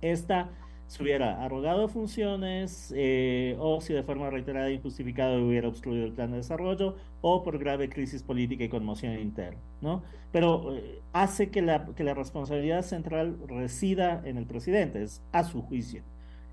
[0.00, 0.50] esta
[0.86, 6.12] se hubiera arrogado funciones eh, o si de forma reiterada e injustificada hubiera obstruido el
[6.12, 10.02] plan de desarrollo o por grave crisis política y conmoción interna, ¿no?
[10.30, 15.44] Pero eh, hace que la, que la responsabilidad central resida en el presidente, es a
[15.44, 16.02] su juicio.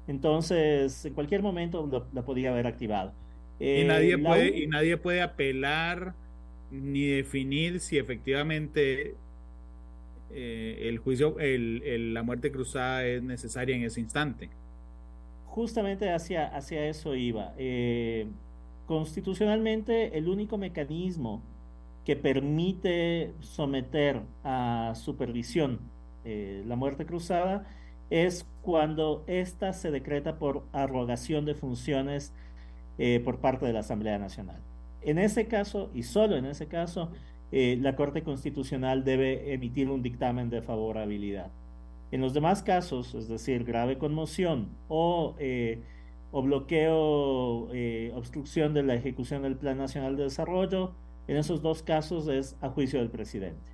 [0.07, 3.13] Entonces, en cualquier momento la podía haber activado.
[3.59, 6.15] y, nadie eh, puede, y nadie puede apelar
[6.71, 9.15] ni definir si efectivamente
[10.33, 14.49] eh, el juicio, el, la muerte cruzada es necesaria en ese instante.
[15.47, 17.53] Justamente hacia, hacia eso iba.
[17.57, 18.27] Eh,
[18.87, 21.41] constitucionalmente, el único mecanismo
[22.05, 25.79] que permite someter a supervisión
[26.23, 27.67] eh, la muerte cruzada
[28.09, 32.33] es cuando ésta se decreta por arrogación de funciones
[33.23, 34.61] por parte de la Asamblea Nacional.
[35.01, 37.11] En ese caso, y solo en ese caso,
[37.51, 41.51] eh, la Corte Constitucional debe emitir un dictamen de favorabilidad.
[42.11, 45.81] En los demás casos, es decir, grave conmoción o, eh,
[46.31, 50.91] o bloqueo, eh, obstrucción de la ejecución del Plan Nacional de Desarrollo,
[51.27, 53.71] en esos dos casos es a juicio del presidente.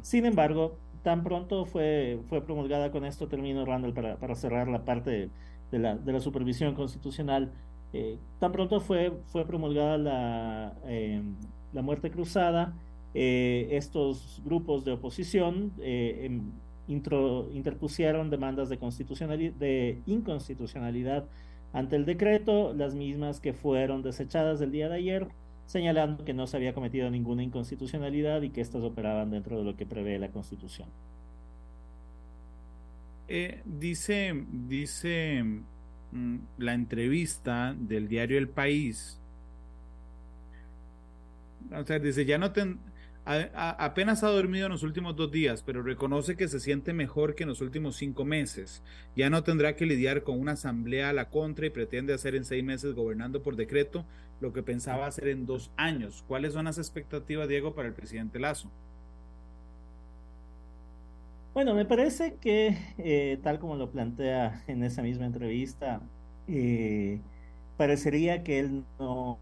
[0.00, 4.84] Sin embargo, tan pronto fue, fue promulgada, con esto termino, Randall, para, para cerrar la
[4.84, 5.30] parte
[5.70, 7.52] de la, de la supervisión constitucional,
[8.38, 10.72] tan pronto fue, fue promulgada la,
[11.72, 12.74] la muerte cruzada,
[13.14, 16.50] eh, estos grupos de oposición eh, em,
[16.88, 21.24] interpusieron demandas de, de inconstitucionalidad
[21.72, 25.28] ante el decreto, las mismas que fueron desechadas el día de ayer,
[25.66, 29.76] señalando que no se había cometido ninguna inconstitucionalidad y que éstas operaban dentro de lo
[29.76, 30.88] que prevé la Constitución.
[33.26, 35.42] Eh, dice, dice
[36.58, 39.18] la entrevista del diario El País.
[41.72, 42.78] O sea, dice, ya no ten,
[43.24, 47.44] apenas ha dormido en los últimos dos días, pero reconoce que se siente mejor que
[47.44, 48.82] en los últimos cinco meses.
[49.16, 52.44] Ya no tendrá que lidiar con una asamblea a la contra y pretende hacer en
[52.44, 54.04] seis meses gobernando por decreto
[54.40, 56.22] lo que pensaba hacer en dos años.
[56.28, 58.70] ¿Cuáles son las expectativas, Diego, para el presidente Lazo?
[61.54, 66.00] Bueno, me parece que, eh, tal como lo plantea en esa misma entrevista,
[66.48, 67.20] eh,
[67.76, 69.38] parecería que él no,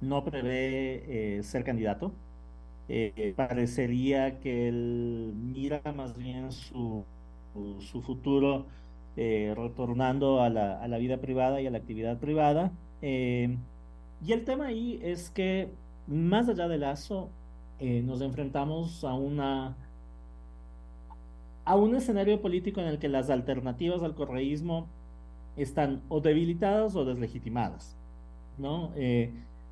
[0.00, 2.12] no prevé eh, ser candidato
[3.36, 7.04] parecería que él mira más bien su,
[7.80, 8.66] su futuro
[9.16, 12.70] retornando a la, a la, vida privada y a la actividad privada.
[13.02, 15.68] Y el tema ahí es que
[16.06, 17.28] más allá del lazo,
[17.80, 19.74] nos enfrentamos a una
[21.66, 24.86] a un escenario político en el que las alternativas al correísmo
[25.58, 27.94] están o debilitadas o deslegitimadas,
[28.56, 28.92] ¿no?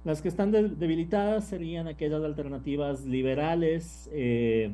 [0.04, 4.70] Las que están debilitadas serían aquellas alternativas liberales, eh,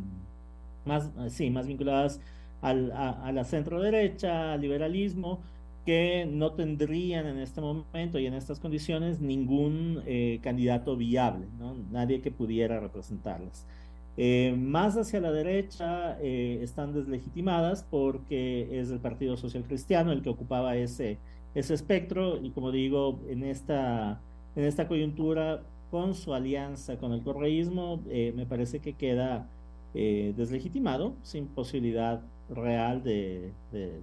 [0.85, 2.21] más, sí, más vinculadas
[2.61, 5.39] al, a, la centro derecha, al liberalismo,
[5.87, 11.77] que no tendrían en este momento y en estas condiciones ningún eh, candidato viable, ¿no?
[11.93, 13.67] nadie que pudiera representarlas.
[14.17, 20.29] Eh, más hacia la derecha están deslegitimadas porque es el Partido Social Cristiano el que
[20.29, 21.19] ocupaba ese,
[21.55, 24.21] ese espectro y como digo, en esta
[24.57, 29.49] en esta coyuntura con su alianza con el correísmo, eh, me parece que queda
[29.95, 34.01] eh, deslegitimado, sin posibilidad real de, de,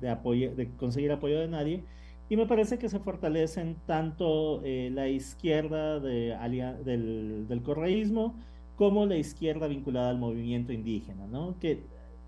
[0.00, 1.84] de, conseguir apoyo de nadie.
[2.28, 8.34] Y me parece que se fortalecen tanto eh, la izquierda del, del, correísmo
[8.76, 11.56] como la izquierda vinculada al movimiento indígena, ¿no?
[11.60, 11.82] que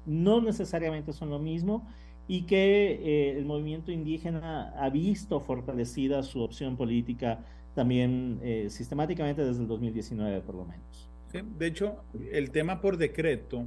[0.05, 1.87] no necesariamente son lo mismo
[2.29, 7.41] y que eh, el movimiento indígena ha visto fortalecida su opción política
[7.75, 11.09] también eh, sistemáticamente desde el 2019 por lo menos.
[11.59, 11.97] de hecho,
[12.33, 13.67] el tema por decreto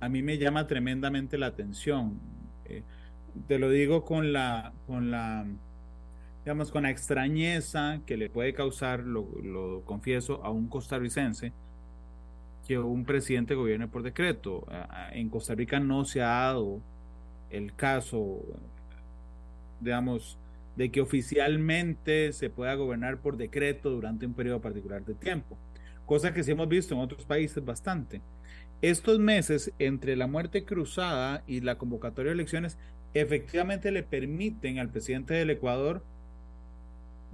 [0.00, 2.18] a mí me llama tremendamente la atención.
[2.66, 2.82] Eh,
[3.48, 5.46] te lo digo con la, con la,
[6.44, 11.52] digamos, con la extrañeza que le puede causar, lo, lo confieso, a un costarricense
[12.66, 14.66] que un presidente gobierne por decreto.
[15.12, 16.80] En Costa Rica no se ha dado
[17.50, 18.42] el caso,
[19.80, 20.38] digamos,
[20.76, 25.56] de que oficialmente se pueda gobernar por decreto durante un periodo particular de tiempo,
[26.04, 28.20] cosa que sí hemos visto en otros países bastante.
[28.82, 32.76] Estos meses entre la muerte cruzada y la convocatoria de elecciones
[33.14, 36.02] efectivamente le permiten al presidente del Ecuador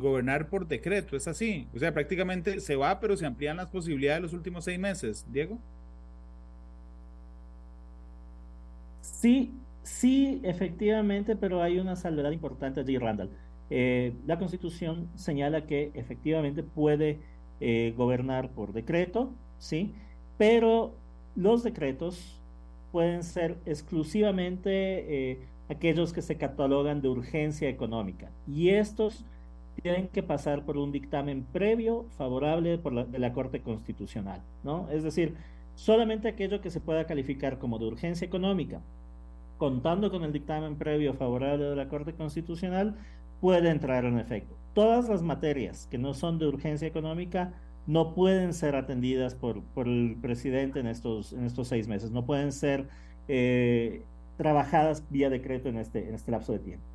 [0.00, 1.68] gobernar por decreto, es así.
[1.74, 5.26] O sea, prácticamente se va, pero se amplían las posibilidades de los últimos seis meses.
[5.30, 5.58] Diego.
[9.00, 13.30] Sí, sí, efectivamente, pero hay una salvedad importante allí, Randall.
[13.70, 17.20] Eh, la Constitución señala que efectivamente puede
[17.60, 19.94] eh, gobernar por decreto, ¿sí?
[20.38, 20.94] Pero
[21.36, 22.40] los decretos
[22.90, 24.70] pueden ser exclusivamente
[25.30, 25.38] eh,
[25.68, 29.24] aquellos que se catalogan de urgencia económica y estos
[29.82, 34.88] tienen que pasar por un dictamen previo favorable por la, de la Corte Constitucional, ¿no?
[34.90, 35.36] Es decir,
[35.74, 38.80] solamente aquello que se pueda calificar como de urgencia económica,
[39.58, 42.96] contando con el dictamen previo favorable de la Corte Constitucional,
[43.40, 44.54] puede entrar en efecto.
[44.74, 47.52] Todas las materias que no son de urgencia económica
[47.86, 52.52] no pueden ser atendidas por, el presidente en estos, en estos seis meses, no pueden
[52.52, 52.88] ser
[53.28, 54.02] eh,
[54.36, 56.89] trabajadas vía decreto en este, en este lapso de tiempo.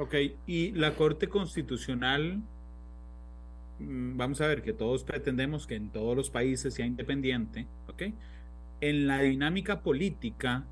[0.00, 0.14] Ok,
[0.46, 2.40] y la Corte Constitucional,
[3.80, 8.04] mm, vamos a ver que todos pretendemos que en todos los países sea independiente, ok.
[8.80, 10.64] En la dinámica política,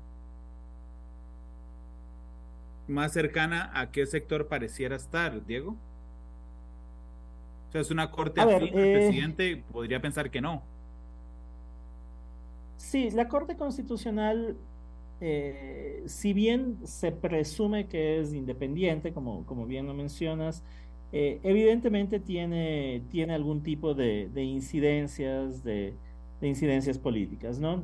[2.87, 5.77] más cercana a qué sector pareciera estar, Diego?
[7.67, 8.71] O sea, es una corte ver, eh...
[8.71, 10.63] presidente, podría pensar que no.
[12.77, 14.57] Sí, la Corte Constitucional,
[15.21, 20.63] eh, si bien se presume que es independiente, como, como bien lo mencionas,
[21.11, 25.93] eh, evidentemente tiene, tiene algún tipo de, de incidencias, de,
[26.39, 27.83] de, incidencias políticas, ¿no?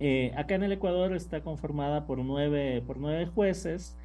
[0.00, 3.96] Eh, acá en el Ecuador está conformada por nueve, por nueve jueces,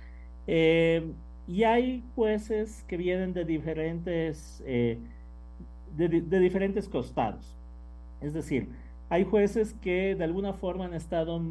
[1.47, 4.97] y hay jueces que vienen de diferentes, de,
[5.97, 7.55] de, diferentes costados.
[8.21, 8.69] Es decir,
[9.09, 11.41] hay jueces que de alguna forma han estado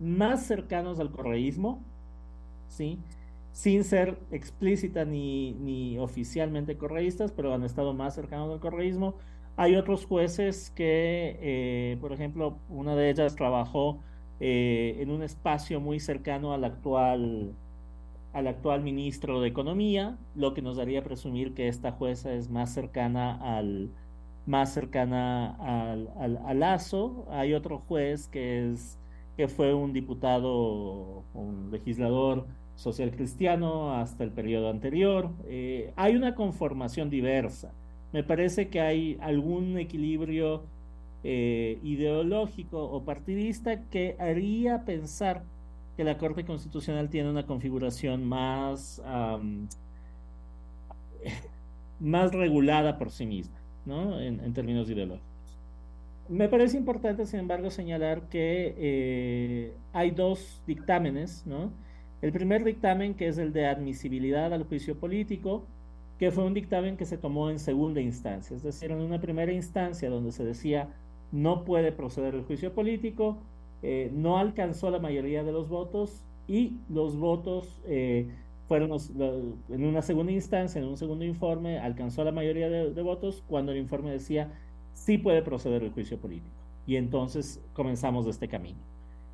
[0.00, 1.80] más cercanos al correísmo,
[2.68, 2.98] ¿sí?
[3.54, 9.14] sin ser explícita ni, ni oficialmente correístas, pero han estado más cercanos al correísmo.
[9.56, 14.00] Hay otros jueces que, eh, por ejemplo, una de ellas trabajó
[14.40, 17.54] eh, en un espacio muy cercano al actual
[18.32, 22.74] al actual ministro de Economía, lo que nos daría presumir que esta jueza es más
[22.74, 23.90] cercana al
[24.46, 27.26] más cercana al, al, al Lazo.
[27.30, 28.98] Hay otro juez que es
[29.36, 35.30] que fue un diputado, un legislador social cristiano hasta el periodo anterior.
[35.46, 37.72] Eh, hay una conformación diversa.
[38.12, 40.62] Me parece que hay algún equilibrio
[41.24, 45.42] eh, ideológico o partidista que haría pensar
[45.96, 49.02] que la Corte Constitucional tiene una configuración más,
[52.00, 53.56] más regulada por sí misma,
[53.86, 54.20] ¿no?
[54.20, 55.33] En, términos ideológicos.
[56.28, 61.70] Me parece importante, sin embargo, señalar que eh, hay dos dictámenes, ¿no?
[62.22, 65.64] El primer dictamen, que es el de admisibilidad al juicio político,
[66.18, 69.52] que fue un dictamen que se tomó en segunda instancia, es decir, en una primera
[69.52, 70.88] instancia donde se decía
[71.32, 73.38] no puede proceder el juicio político,
[73.82, 78.28] eh, no alcanzó la mayoría de los votos y los votos eh,
[78.68, 83.02] fueron los, lo, en una segunda instancia, en un segundo informe, alcanzó la mayoría de,
[83.02, 84.52] votos cuando el informe decía
[84.94, 86.56] sí puede proceder el juicio político.
[86.86, 88.78] Y entonces comenzamos este camino.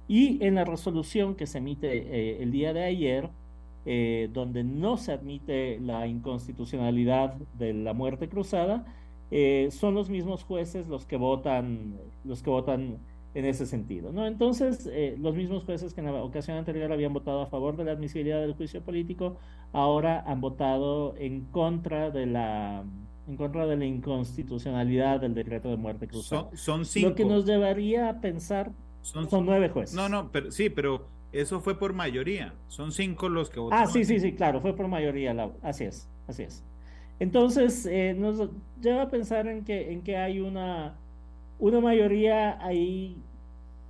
[0.08, 3.30] Y en la resolución que se emite eh, el día de ayer,
[3.86, 8.84] eh, donde no se admite la inconstitucionalidad de la muerte cruzada,
[9.30, 12.98] eh, son los mismos jueces los que votan, los que votan
[13.34, 14.26] en ese sentido, ¿no?
[14.26, 14.90] Entonces,
[15.20, 18.40] los mismos jueces que en la ocasión anterior habían votado a favor de la admisibilidad
[18.40, 19.36] del juicio político,
[19.72, 22.82] ahora han votado en contra de la
[23.28, 26.48] en contra de la inconstitucionalidad del decreto de muerte cruzada.
[26.50, 27.10] Son, son cinco.
[27.10, 29.94] Lo que nos llevaría a pensar son, son nueve jueces.
[29.94, 32.54] No, no, pero sí, pero eso fue por mayoría.
[32.68, 33.84] Son cinco los que votaron.
[33.84, 35.32] Ah, sí, sí, sí, claro, fue por mayoría.
[35.32, 35.50] La...
[35.62, 36.64] Así es, así es.
[37.20, 38.48] Entonces, eh, nos
[38.80, 40.94] lleva a pensar en que, en que hay una,
[41.58, 43.16] una mayoría ahí,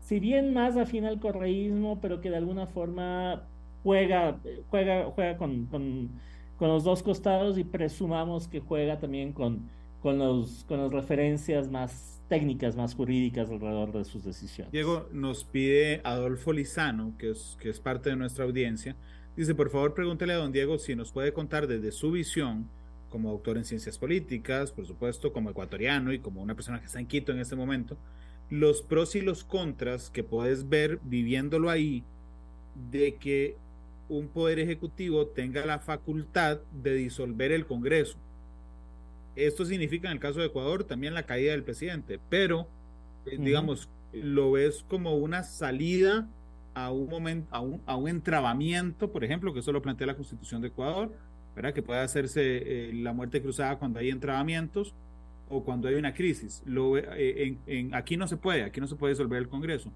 [0.01, 3.45] si bien más afín al correísmo, pero que de alguna forma
[3.85, 4.37] juega,
[4.68, 6.11] juega, juega con, con,
[6.61, 9.71] con los dos costados y presumamos que juega también con,
[10.03, 14.71] con, los, con las referencias más técnicas más jurídicas alrededor de sus decisiones.
[14.71, 18.95] Diego nos pide Adolfo Lizano, que es, que es parte de nuestra audiencia,
[19.39, 22.69] dice, por favor pregúntele a don Diego si nos puede contar desde su visión
[23.09, 27.01] como doctor en ciencias políticas, por supuesto, como ecuatoriano y como una persona que está
[27.01, 27.97] en Quito en este momento,
[28.51, 32.05] los pros y los contras que puedes ver viviéndolo ahí
[32.91, 33.57] de que
[34.11, 38.19] un poder ejecutivo tenga la facultad de disolver el Congreso
[39.37, 42.69] esto significa en el caso de Ecuador también la caída del presidente, pero
[43.27, 46.29] eh, digamos, lo ves como una salida
[46.75, 50.17] a un momento, a un, a un entrabamiento, por ejemplo, que eso lo plantea la
[50.17, 51.13] Constitución de Ecuador,
[51.55, 51.73] ¿verdad?
[51.73, 54.95] Que puede hacerse eh, la muerte cruzada cuando hay entrabamientos
[55.49, 56.63] o cuando hay una crisis.
[56.65, 59.93] Lo, eh, en, en, aquí no se puede, aquí no se puede disolver el Congreso.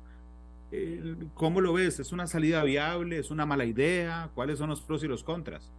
[1.34, 2.00] ¿Cómo lo ves?
[2.00, 3.18] ¿Es una salida viable?
[3.18, 4.30] ¿Es una mala idea?
[4.34, 5.70] ¿Cuáles son los pros y los contras?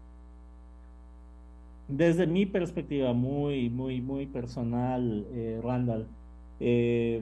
[1.88, 6.08] Desde mi perspectiva muy, muy, muy personal, eh, Randall,
[6.60, 7.22] eh,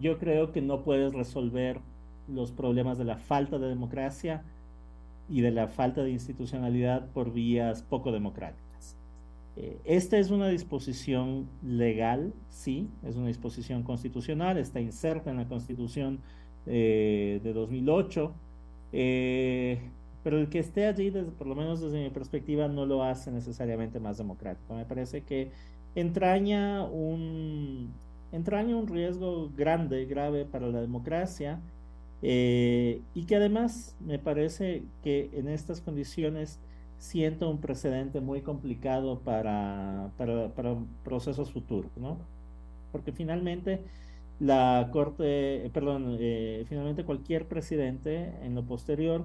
[0.00, 1.80] yo creo que no puedes resolver
[2.28, 4.42] los problemas de la falta de democracia
[5.28, 8.96] y de la falta de institucionalidad por vías poco democráticas.
[9.56, 15.48] Eh, esta es una disposición legal, sí, es una disposición constitucional, está inserta en la
[15.48, 16.20] Constitución
[16.66, 18.32] de 2008,
[20.22, 24.00] pero el que esté allí, por lo menos desde mi perspectiva, no lo hace necesariamente
[24.00, 24.74] más democrático.
[24.74, 25.50] Me parece que
[25.94, 27.92] entraña un,
[28.32, 31.60] entraña un riesgo grande, grave para la democracia,
[32.22, 36.58] eh, y que además me parece que en estas condiciones
[36.98, 42.18] siento un precedente muy complicado para, para, procesos futuros, ¿no?
[42.92, 43.82] Porque finalmente
[44.40, 49.24] la Corte, perdón, eh, finalmente cualquier presidente en lo posterior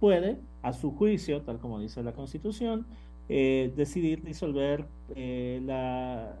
[0.00, 2.86] puede, a su juicio, tal como dice la Constitución,
[3.32, 6.36] eh, decidir disolver eh, la,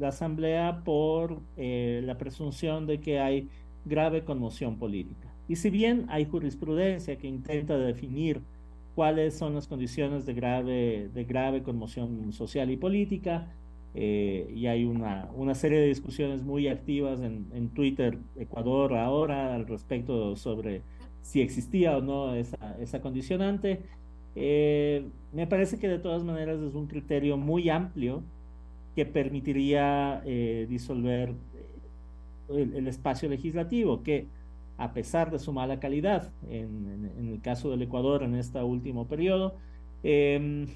[0.00, 3.48] Asamblea por eh, la presunción de que hay
[3.84, 5.28] grave conmoción política.
[5.46, 8.40] Y si bien hay jurisprudencia que intenta definir
[8.94, 13.48] cuáles son las condiciones de grave, de grave conmoción social y política,
[13.94, 19.66] y hay una, una, serie de discusiones muy activas en, en Twitter, Ecuador ahora, al
[19.66, 20.82] respecto sobre
[21.22, 23.82] si existía o no esa, esa condicionante.
[24.36, 28.22] Eh, me parece que de todas maneras es un criterio muy amplio
[28.94, 31.30] que permitiría eh, disolver
[32.48, 34.26] eh, el, espacio legislativo, que
[34.78, 39.06] a pesar de su mala calidad, en, en, el caso del Ecuador en este último
[39.06, 39.54] periodo,
[40.02, 40.66] em,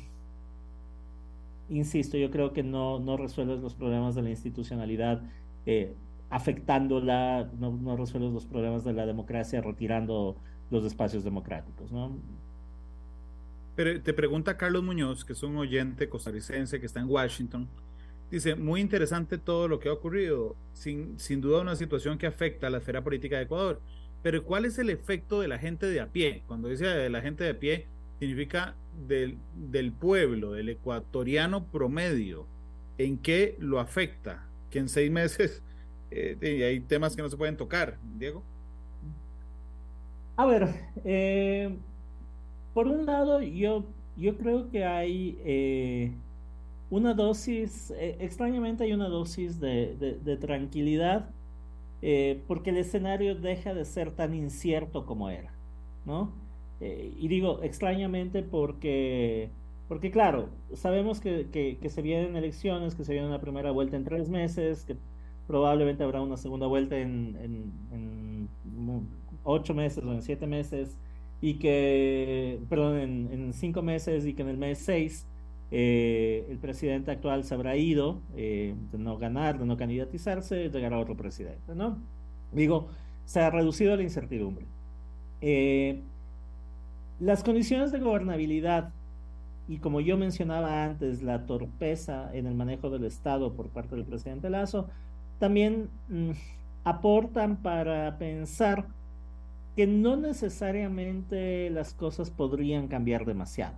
[1.69, 5.23] insisto, yo creo que no, no resuelve los problemas de la institucionalidad
[6.31, 10.37] afectándola, no, no resuelve los problemas de la democracia retirando
[10.71, 11.91] los espacios democráticos.
[13.77, 17.69] Pero te pregunta Carlos Muñoz, que es un oyente costarricense que está en Washington,
[18.31, 22.67] dice, muy interesante todo lo que ha ocurrido, sin, sin duda una situación que afecta
[22.67, 23.81] a la esfera política de Ecuador,
[24.23, 26.43] pero ¿cuál es el efecto de la gente de a pie?
[26.47, 27.87] Cuando dice de la gente de a pie,
[28.19, 28.75] significa
[29.07, 29.39] del,
[29.71, 32.47] del pueblo, del ecuatoriano promedio,
[32.99, 34.47] ¿en qué lo afecta?
[34.71, 35.63] Que en seis meses
[36.11, 38.43] eh, hay temas que no se pueden tocar, Diego.
[40.37, 40.69] A ver,
[41.05, 41.77] eh,
[42.73, 43.85] por un lado, yo,
[44.17, 46.13] yo creo que hay eh,
[46.91, 51.31] una dosis, extrañamente hay una dosis de, tranquilidad,
[52.49, 55.53] porque el escenario deja de ser tan incierto como era,
[56.05, 56.33] ¿no?
[57.19, 59.51] Y digo extrañamente porque,
[59.89, 63.97] porque claro, sabemos que, que, que, se vienen elecciones, que se viene una primera vuelta
[63.97, 64.97] en tres meses, que
[65.47, 68.49] probablemente habrá una segunda vuelta en, en,
[69.45, 70.97] ocho meses o en siete meses
[71.41, 75.27] y que, perdón, en, cinco meses y que en el mes seis
[75.71, 80.99] eh, el presidente actual se habrá ido eh, de no ganar, de no candidatizarse, llegará
[80.99, 81.99] otro presidente, ¿no?
[82.53, 82.89] Digo,
[83.27, 84.67] se ha reducido la incertidumbre.
[85.41, 86.01] Eh,
[87.25, 88.93] las condiciones de gobernabilidad
[89.67, 94.05] y como yo mencionaba antes, la torpeza en el manejo del Estado por parte del
[94.05, 94.89] presidente Lazo
[95.39, 96.33] también mm,
[96.85, 98.87] aportan para pensar
[99.75, 103.75] que no necesariamente las cosas podrían cambiar demasiado,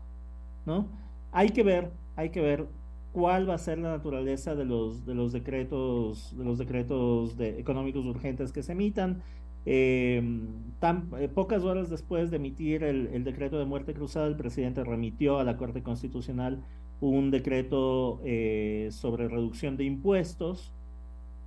[0.66, 0.88] ¿no?
[1.30, 2.66] Hay que ver, hay que ver
[3.12, 7.60] cuál va a ser la naturaleza de los, de los decretos, de los decretos de,
[7.60, 9.22] económicos urgentes que se emitan.
[9.66, 14.84] Tan, eh, pocas horas después de emitir el, el, decreto de muerte cruzada, el presidente
[14.84, 16.62] remitió a la Corte Constitucional
[17.00, 20.72] un decreto eh, sobre reducción de impuestos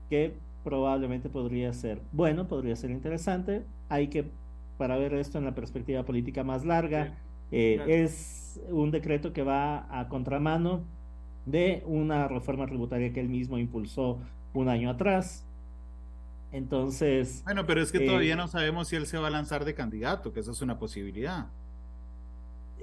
[0.10, 3.64] que probablemente podría ser bueno, podría ser interesante.
[3.88, 4.26] Hay que,
[4.78, 7.18] para ver esto en la perspectiva política más larga,
[7.52, 10.82] eh, es un decreto que va a contramano
[11.46, 14.20] de una reforma tributaria que él mismo impulsó
[14.54, 15.46] un año atrás.
[16.52, 17.41] Entonces...
[17.43, 19.74] Bueno, pero es que todavía eh, no sabemos si él se va a lanzar de
[19.74, 21.47] candidato, que esa es una posibilidad.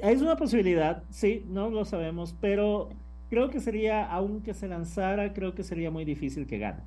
[0.02, 2.90] Es una posibilidad, sí, no lo sabemos, pero
[3.30, 6.82] creo que sería, aunque se lanzara, creo que sería muy difícil que gane.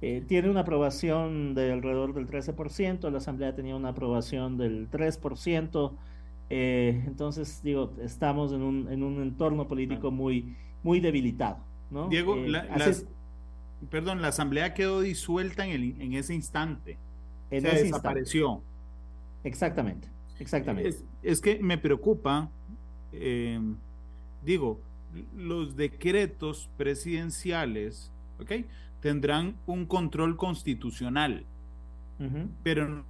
[0.00, 5.92] Eh, tiene una aprobación de alrededor del 13%, la Asamblea tenía una aprobación del 3%,
[6.50, 11.58] eh, entonces digo, estamos en un, en un entorno político muy, muy debilitado.
[11.90, 12.08] ¿no?
[12.08, 12.52] Diego, eh,
[13.90, 16.98] perdón, la Asamblea quedó disuelta en, el, en ese instante,
[17.50, 18.62] en desapareció.
[19.42, 20.08] Exactamente,
[20.38, 20.88] exactamente.
[20.88, 22.50] Es, es que me preocupa,
[24.42, 24.80] digo,
[25.36, 28.10] los decretos presidenciales,
[28.40, 28.52] ¿ok?
[29.04, 31.44] tendrán un control constitucional,
[32.62, 33.04] pero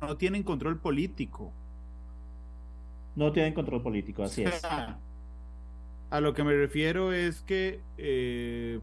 [0.00, 1.52] no tienen control político.
[3.14, 4.60] No tienen control político, así es.
[4.64, 8.80] A lo que me refiero es que eh,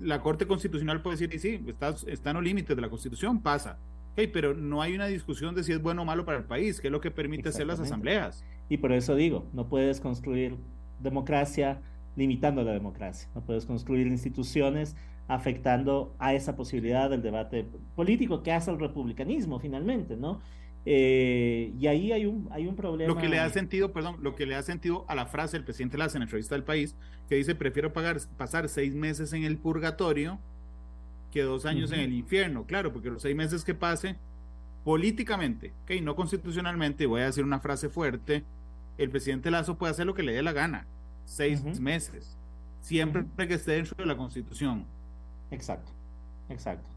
[0.00, 3.78] la Corte Constitucional puede decir, sí, está, está en los límites de la Constitución, pasa.
[4.14, 6.88] pero no hay una discusión de si es bueno o malo para el país, que
[6.88, 8.44] es lo que permite hacer las asambleas.
[8.68, 10.56] Y por eso digo, no puedes construir
[11.00, 11.80] democracia
[12.16, 14.96] limitando la democracia, no puedes construir instituciones
[15.28, 20.40] afectando a esa posibilidad del debate político que hace el republicanismo finalmente, ¿no?
[20.90, 23.12] Eh, y ahí hay un, hay un problema.
[23.12, 25.64] Lo que le da sentido, perdón, lo que le da sentido a la frase del
[25.64, 26.96] presidente Laza en la entrevista del país,
[27.28, 30.38] que dice, prefiero pagar, pasar seis meses en el purgatorio
[31.30, 32.64] que dos años en el infierno.
[32.64, 34.16] Claro, porque los seis meses que pase
[34.82, 38.44] políticamente, okay, no constitucionalmente, voy a decir una frase fuerte,
[38.96, 40.86] el presidente Lazo puede hacer lo que le dé la gana.
[41.26, 42.34] Seis meses.
[42.80, 44.86] Siempre que esté dentro de la constitución.
[45.50, 45.92] Exacto,
[46.48, 46.88] exacto.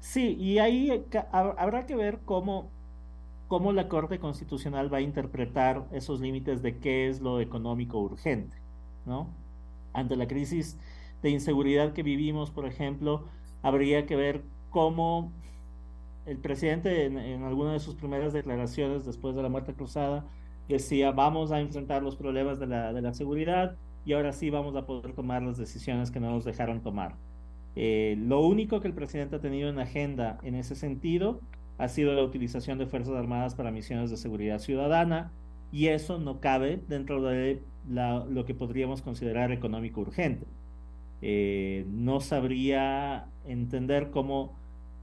[0.00, 2.72] Sí, y ahí habrá que ver cómo
[3.50, 8.56] cómo la Corte Constitucional va a interpretar esos límites de qué es lo económico urgente,
[9.06, 9.26] ¿no?
[9.92, 10.78] Ante la crisis
[11.20, 13.24] de inseguridad que vivimos, por ejemplo,
[13.60, 15.32] habría que ver cómo
[16.26, 20.24] el presidente en, alguna de sus primeras declaraciones después de la muerte cruzada
[20.68, 23.74] decía vamos a enfrentar los problemas de la, de la seguridad
[24.04, 27.16] y ahora sí vamos a poder tomar las decisiones que no nos dejaron tomar.
[27.74, 31.40] Eh, lo único que el presidente ha tenido en agenda en ese sentido
[31.80, 35.32] ha sido la utilización de Fuerzas Armadas para misiones de seguridad ciudadana
[35.72, 40.46] y eso no cabe dentro de lo que podríamos considerar económico urgente.
[41.22, 44.52] Eh, no sabría entender cómo,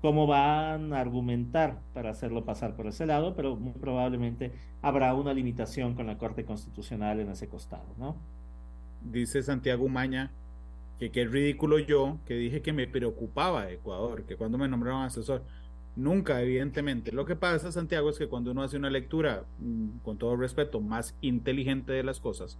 [0.01, 4.51] cómo van a argumentar para hacerlo pasar por ese lado, pero muy probablemente
[4.83, 8.15] habrá una limitación con la Corte Constitucional en ese costado, ¿no?
[9.01, 10.31] Dice Santiago Maña
[10.99, 15.43] que qué ridículo yo que dije que me preocupaba Ecuador, que cuando me nombraron asesor,
[15.97, 17.11] Nunca, evidentemente.
[17.11, 20.79] Lo que pasa, Santiago, es que cuando uno hace una lectura, mm, con todo respeto,
[20.79, 22.57] más inteligente de las cosas,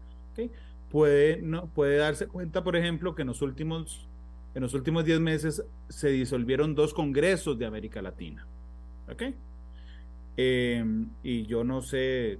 [0.90, 4.08] puede, no, puede darse cuenta, por ejemplo, que en los últimos
[4.56, 8.48] en los últimos 10 meses se disolvieron dos congresos de América Latina.
[10.36, 12.40] Em, y yo no sé,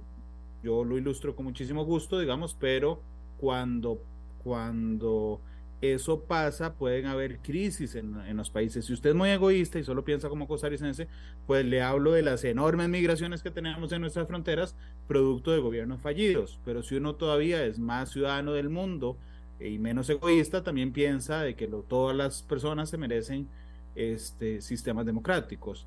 [0.64, 3.00] yo lo ilustro con muchísimo gusto, digamos, pero
[3.38, 4.02] cuando,
[4.42, 5.40] cuando
[5.80, 8.86] eso pasa, pueden haber crisis en, los países.
[8.86, 11.06] Si usted es muy egoísta y solo piensa como costarricense,
[11.46, 14.74] pues le hablo de las enormes migraciones que tenemos en nuestras fronteras,
[15.06, 16.58] producto de gobiernos fallidos.
[16.64, 19.16] Pero si uno todavía es más ciudadano del mundo
[19.60, 23.48] y menos egoísta, también piensa de que todas las personas se merecen
[23.94, 25.86] este, sistemas democráticos.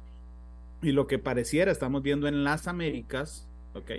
[0.82, 3.92] Y lo que pareciera, estamos viendo en las Américas, ¿ok?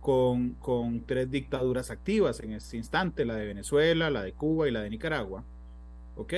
[0.00, 4.70] Con, con tres dictaduras activas en este instante, la de Venezuela, la de Cuba y
[4.70, 5.44] la de Nicaragua,
[6.16, 6.34] ¿ok?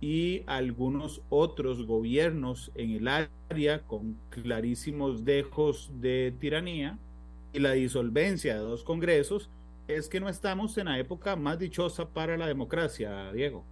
[0.00, 6.98] Y algunos otros gobiernos en el área con clarísimos dejos de tiranía
[7.52, 9.48] y la disolvencia de dos congresos,
[9.88, 13.64] es que no estamos en la época más dichosa para la democracia, Diego.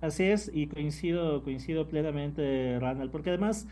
[0.00, 3.66] Así es, y coincido, coincido plenamente, Randall, porque además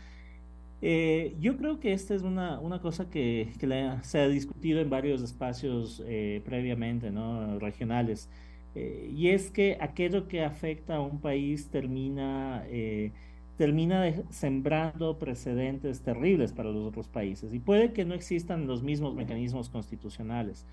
[0.87, 4.87] eh, yo creo que esta es una, una cosa que, que se ha discutido en
[4.91, 7.57] varios espacios eh, previamente, ¿no?
[7.57, 8.29] regionales,
[8.75, 12.63] eh, y es que aquello que afecta a un país termina,
[13.57, 17.51] termina sembrando precedentes terribles para los otros países.
[17.51, 20.67] Y puede que no existan los mismos mecanismos constitucionales,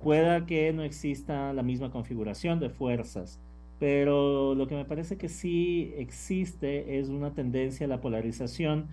[0.00, 3.40] pueda que no exista la misma configuración de fuerzas,
[3.80, 8.86] pero lo que me parece que sí existe es una tendencia a la polarización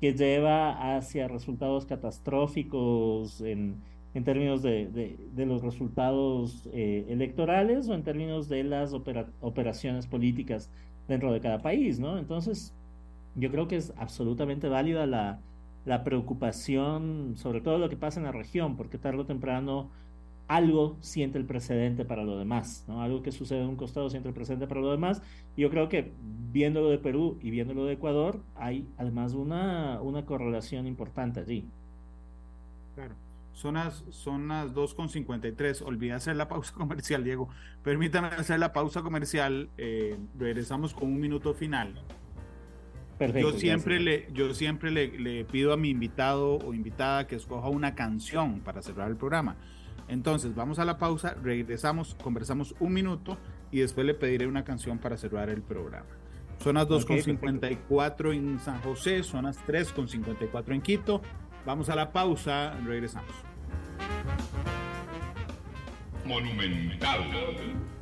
[0.00, 3.76] que lleva hacia resultados catastróficos en,
[4.14, 4.86] en términos de,
[5.34, 8.92] de, los resultados eh, electorales o en términos de las
[9.40, 10.70] operaciones políticas
[11.06, 12.18] dentro de cada país, ¿no?
[12.18, 12.72] Entonces,
[13.34, 15.38] yo creo que es absolutamente válida la,
[15.84, 19.90] la preocupación sobre todo lo que pasa en la región, porque tarde o temprano
[20.50, 23.02] algo siente el precedente para lo demás, ¿no?
[23.02, 25.22] Algo que sucede en un costado siente el precedente para lo demás.
[25.54, 26.10] Y yo creo que
[26.50, 31.68] viéndolo de Perú y viéndolo de Ecuador, hay además una, una correlación importante allí.
[32.96, 33.14] Claro.
[33.52, 35.82] Son las, son las 2.53.
[35.82, 37.48] Olvidé hacer la pausa comercial, Diego.
[37.84, 39.68] Permítame hacer la pausa comercial.
[39.78, 41.94] Eh, regresamos con un minuto final.
[43.18, 47.36] Perfecto, yo siempre, le, yo siempre le, le pido a mi invitado o invitada que
[47.36, 49.56] escoja una canción para cerrar el programa.
[50.10, 53.38] Entonces, vamos a la pausa, regresamos, conversamos un minuto
[53.70, 56.08] y después le pediré una canción para cerrar el programa.
[56.58, 61.22] Son las 2.54 en San José, son las 3.54 en Quito.
[61.64, 63.30] Vamos a la pausa, regresamos.
[66.24, 67.20] Monumental.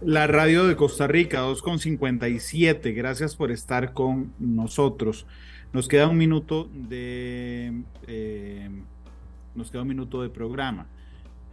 [0.01, 2.95] La radio de Costa Rica, 2.57.
[2.95, 5.27] Gracias por estar con nosotros.
[5.75, 8.71] Nos queda un minuto de eh,
[9.55, 10.87] nos queda un minuto de programa.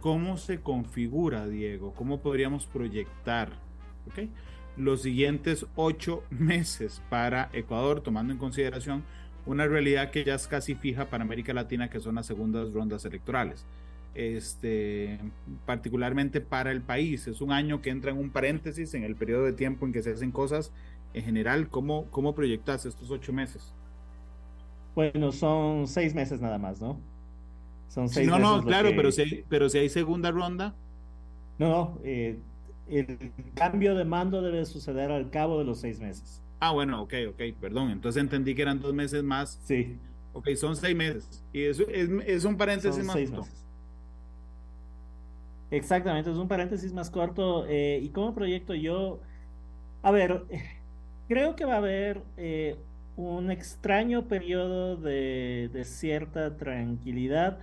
[0.06, 1.92] ¿Cómo se configura, Diego?
[1.92, 3.50] ¿Cómo podríamos proyectar
[4.08, 4.30] okay,
[4.76, 9.02] los siguientes ocho meses para Ecuador, tomando en consideración
[9.46, 13.04] una realidad que ya es casi fija para América Latina, que son las segundas rondas
[13.04, 13.66] electorales?
[14.14, 15.18] Este,
[15.64, 17.26] particularmente para el país.
[17.26, 20.04] Es un año que entra en un paréntesis en el periodo de tiempo en que
[20.04, 20.72] se hacen cosas.
[21.14, 23.74] En general, ¿cómo, cómo proyectas estos ocho meses?
[24.94, 27.00] Bueno, son seis meses nada más, ¿no?
[27.88, 30.74] Son seis no, no, claro, pero, si, pero si hay segunda ronda.
[31.58, 32.38] No, no, eh,
[32.88, 36.42] el cambio de mando debe suceder al cabo de los seis meses.
[36.60, 37.90] Ah, bueno, ok, ok, perdón.
[37.90, 39.60] Entonces entendí que eran dos meses más.
[39.64, 39.96] Sí.
[40.32, 41.42] Ok, son seis meses.
[41.52, 43.64] Y eso es, un paréntesis más Meses.
[45.70, 47.66] Exactamente, es un paréntesis más corto.
[47.68, 49.20] Eh, y como proyecto yo,
[50.02, 50.44] a ver,
[51.28, 52.76] creo que va a haber eh,
[53.16, 57.58] un extraño periodo de, de cierta tranquilidad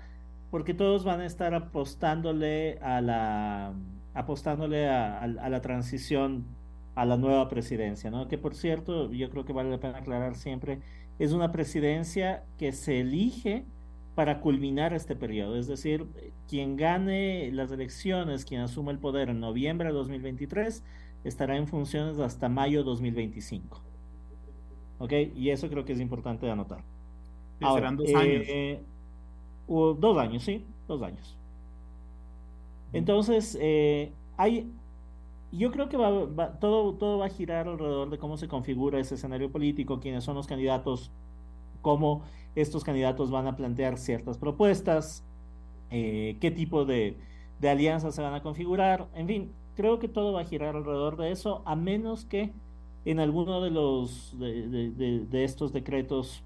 [0.53, 3.73] porque todos van a estar apostándole a la
[4.13, 6.45] apostándole a, la transición
[6.93, 8.27] a la nueva presidencia, ¿no?
[8.27, 10.77] Que por cierto, yo creo que vale la pena aclarar siempre,
[11.17, 13.65] es una presidencia que se elige
[14.13, 16.05] para culminar este periodo, es decir,
[16.47, 20.83] quien gane las elecciones, quien asuma el poder en noviembre de 2023,
[21.23, 23.81] estará en funciones hasta mayo de 2025.
[24.99, 25.13] ¿Ok?
[25.35, 26.83] Y eso creo que es importante de anotar.
[27.59, 28.45] serán dos años.
[29.67, 31.37] Eh, dos años, sí, dos años.
[32.91, 34.71] Entonces, eh, hay,
[35.51, 39.15] yo creo que va, todo, todo va a girar alrededor de cómo se configura ese
[39.15, 41.11] escenario político, quiénes son los candidatos,
[41.81, 42.23] cómo
[42.55, 45.23] estos candidatos van a plantear ciertas propuestas,
[45.91, 47.17] eh, qué tipo de,
[47.59, 51.17] de alianzas se van a configurar, en fin, creo que todo va a girar alrededor
[51.17, 52.53] de eso, a menos que
[53.05, 56.43] en alguno de los de, de, de estos decretos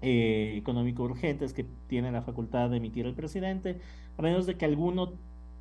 [0.00, 3.80] eh, económico urgentes que tiene la facultad de emitir el presidente,
[4.16, 5.12] a menos de que alguno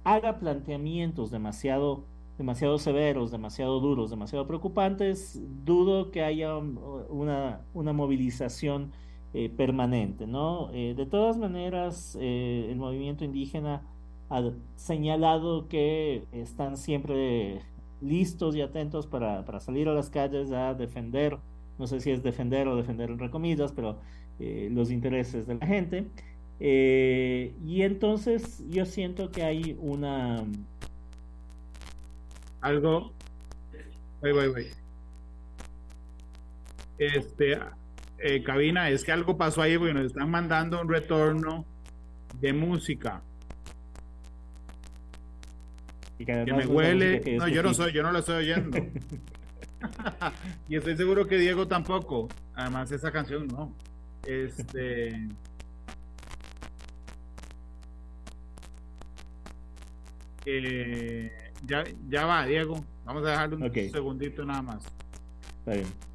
[0.03, 2.05] haga planteamientos demasiado,
[2.37, 8.91] demasiado severos, demasiado duros, demasiado preocupantes, dudo que haya una, una movilización
[9.33, 10.69] eh, permanente, ¿no?
[10.73, 13.81] Eh, de todas maneras, el movimiento indígena
[14.29, 17.61] ha señalado que están siempre
[18.01, 21.39] listos y atentos para, para salir a las calles a defender
[21.77, 23.97] no sé si es defender o defender entre comillas, pero
[24.39, 26.05] eh, los intereses de la gente.
[26.59, 30.43] Eh, y entonces yo siento que hay una...
[32.61, 33.13] Algo...
[34.21, 34.67] Voy, voy, voy.
[36.97, 37.59] Este,
[38.17, 41.65] eh, cabina, es que algo pasó ahí porque nos están mandando un retorno
[42.39, 43.21] de música.
[46.17, 47.37] Y que, me huele.
[47.37, 48.77] no, yo no soy, yo no lo estoy oyendo.
[50.69, 52.27] y estoy seguro que Diego tampoco.
[52.55, 53.73] Además, esa canción no.
[54.27, 55.29] Este.
[60.45, 61.31] Eh,
[61.65, 62.83] ya, ya va, Diego.
[63.05, 64.83] Vamos a dejarle un segundito nada más.
[65.59, 66.06] Está bien.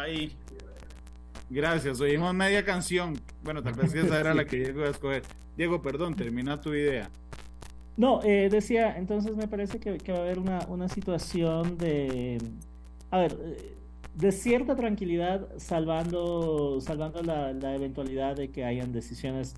[0.00, 0.32] Ahí.
[1.50, 2.00] Gracias.
[2.00, 3.18] Oímos media canción.
[3.42, 5.22] Bueno, tal vez esa era la que Diego iba a escoger.
[5.56, 7.10] Diego, perdón, termina tu idea.
[7.96, 12.38] No, eh, decía, entonces me parece que, va a haber una, una, situación de,
[13.10, 13.36] a ver,
[14.14, 19.54] de cierta tranquilidad, salvando, salvando la, la, eventualidad de que hayan decisiones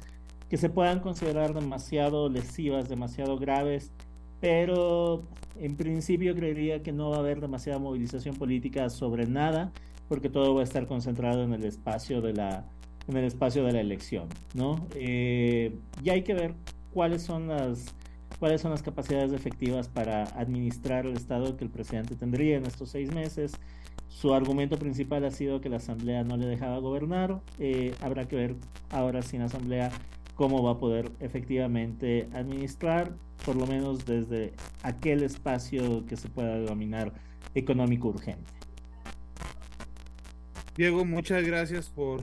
[0.50, 3.92] que se puedan considerar demasiado lesivas, demasiado graves,
[4.40, 5.22] pero
[5.60, 9.70] en principio creería que no va a haber demasiada movilización política sobre nada
[10.12, 12.66] porque todo va a estar concentrado en el espacio de la,
[13.08, 14.86] en el espacio de la elección, ¿no?
[14.94, 16.52] Eh, y hay que ver
[16.92, 17.94] cuáles son las
[18.38, 22.90] cuáles son las capacidades efectivas para administrar el Estado que el presidente tendría en estos
[22.90, 23.54] seis meses.
[24.08, 27.40] Su argumento principal ha sido que la Asamblea no le dejaba gobernar.
[27.58, 28.56] Eh, habrá que ver
[28.90, 29.92] ahora sin Asamblea
[30.34, 33.14] cómo va a poder efectivamente administrar,
[33.46, 34.52] por lo menos desde
[34.82, 37.14] aquel espacio que se pueda denominar
[37.54, 38.61] económico urgente.
[40.76, 42.22] Diego, muchas gracias por,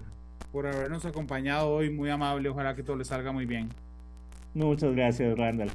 [0.51, 3.69] por habernos acompañado hoy, muy amable, ojalá que todo le salga muy bien.
[4.53, 5.69] Muchas gracias, Randall.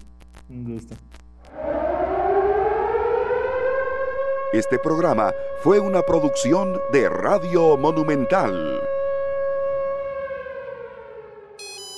[0.49, 0.95] Un gusto.
[4.53, 8.81] Este programa fue una producción de Radio Monumental.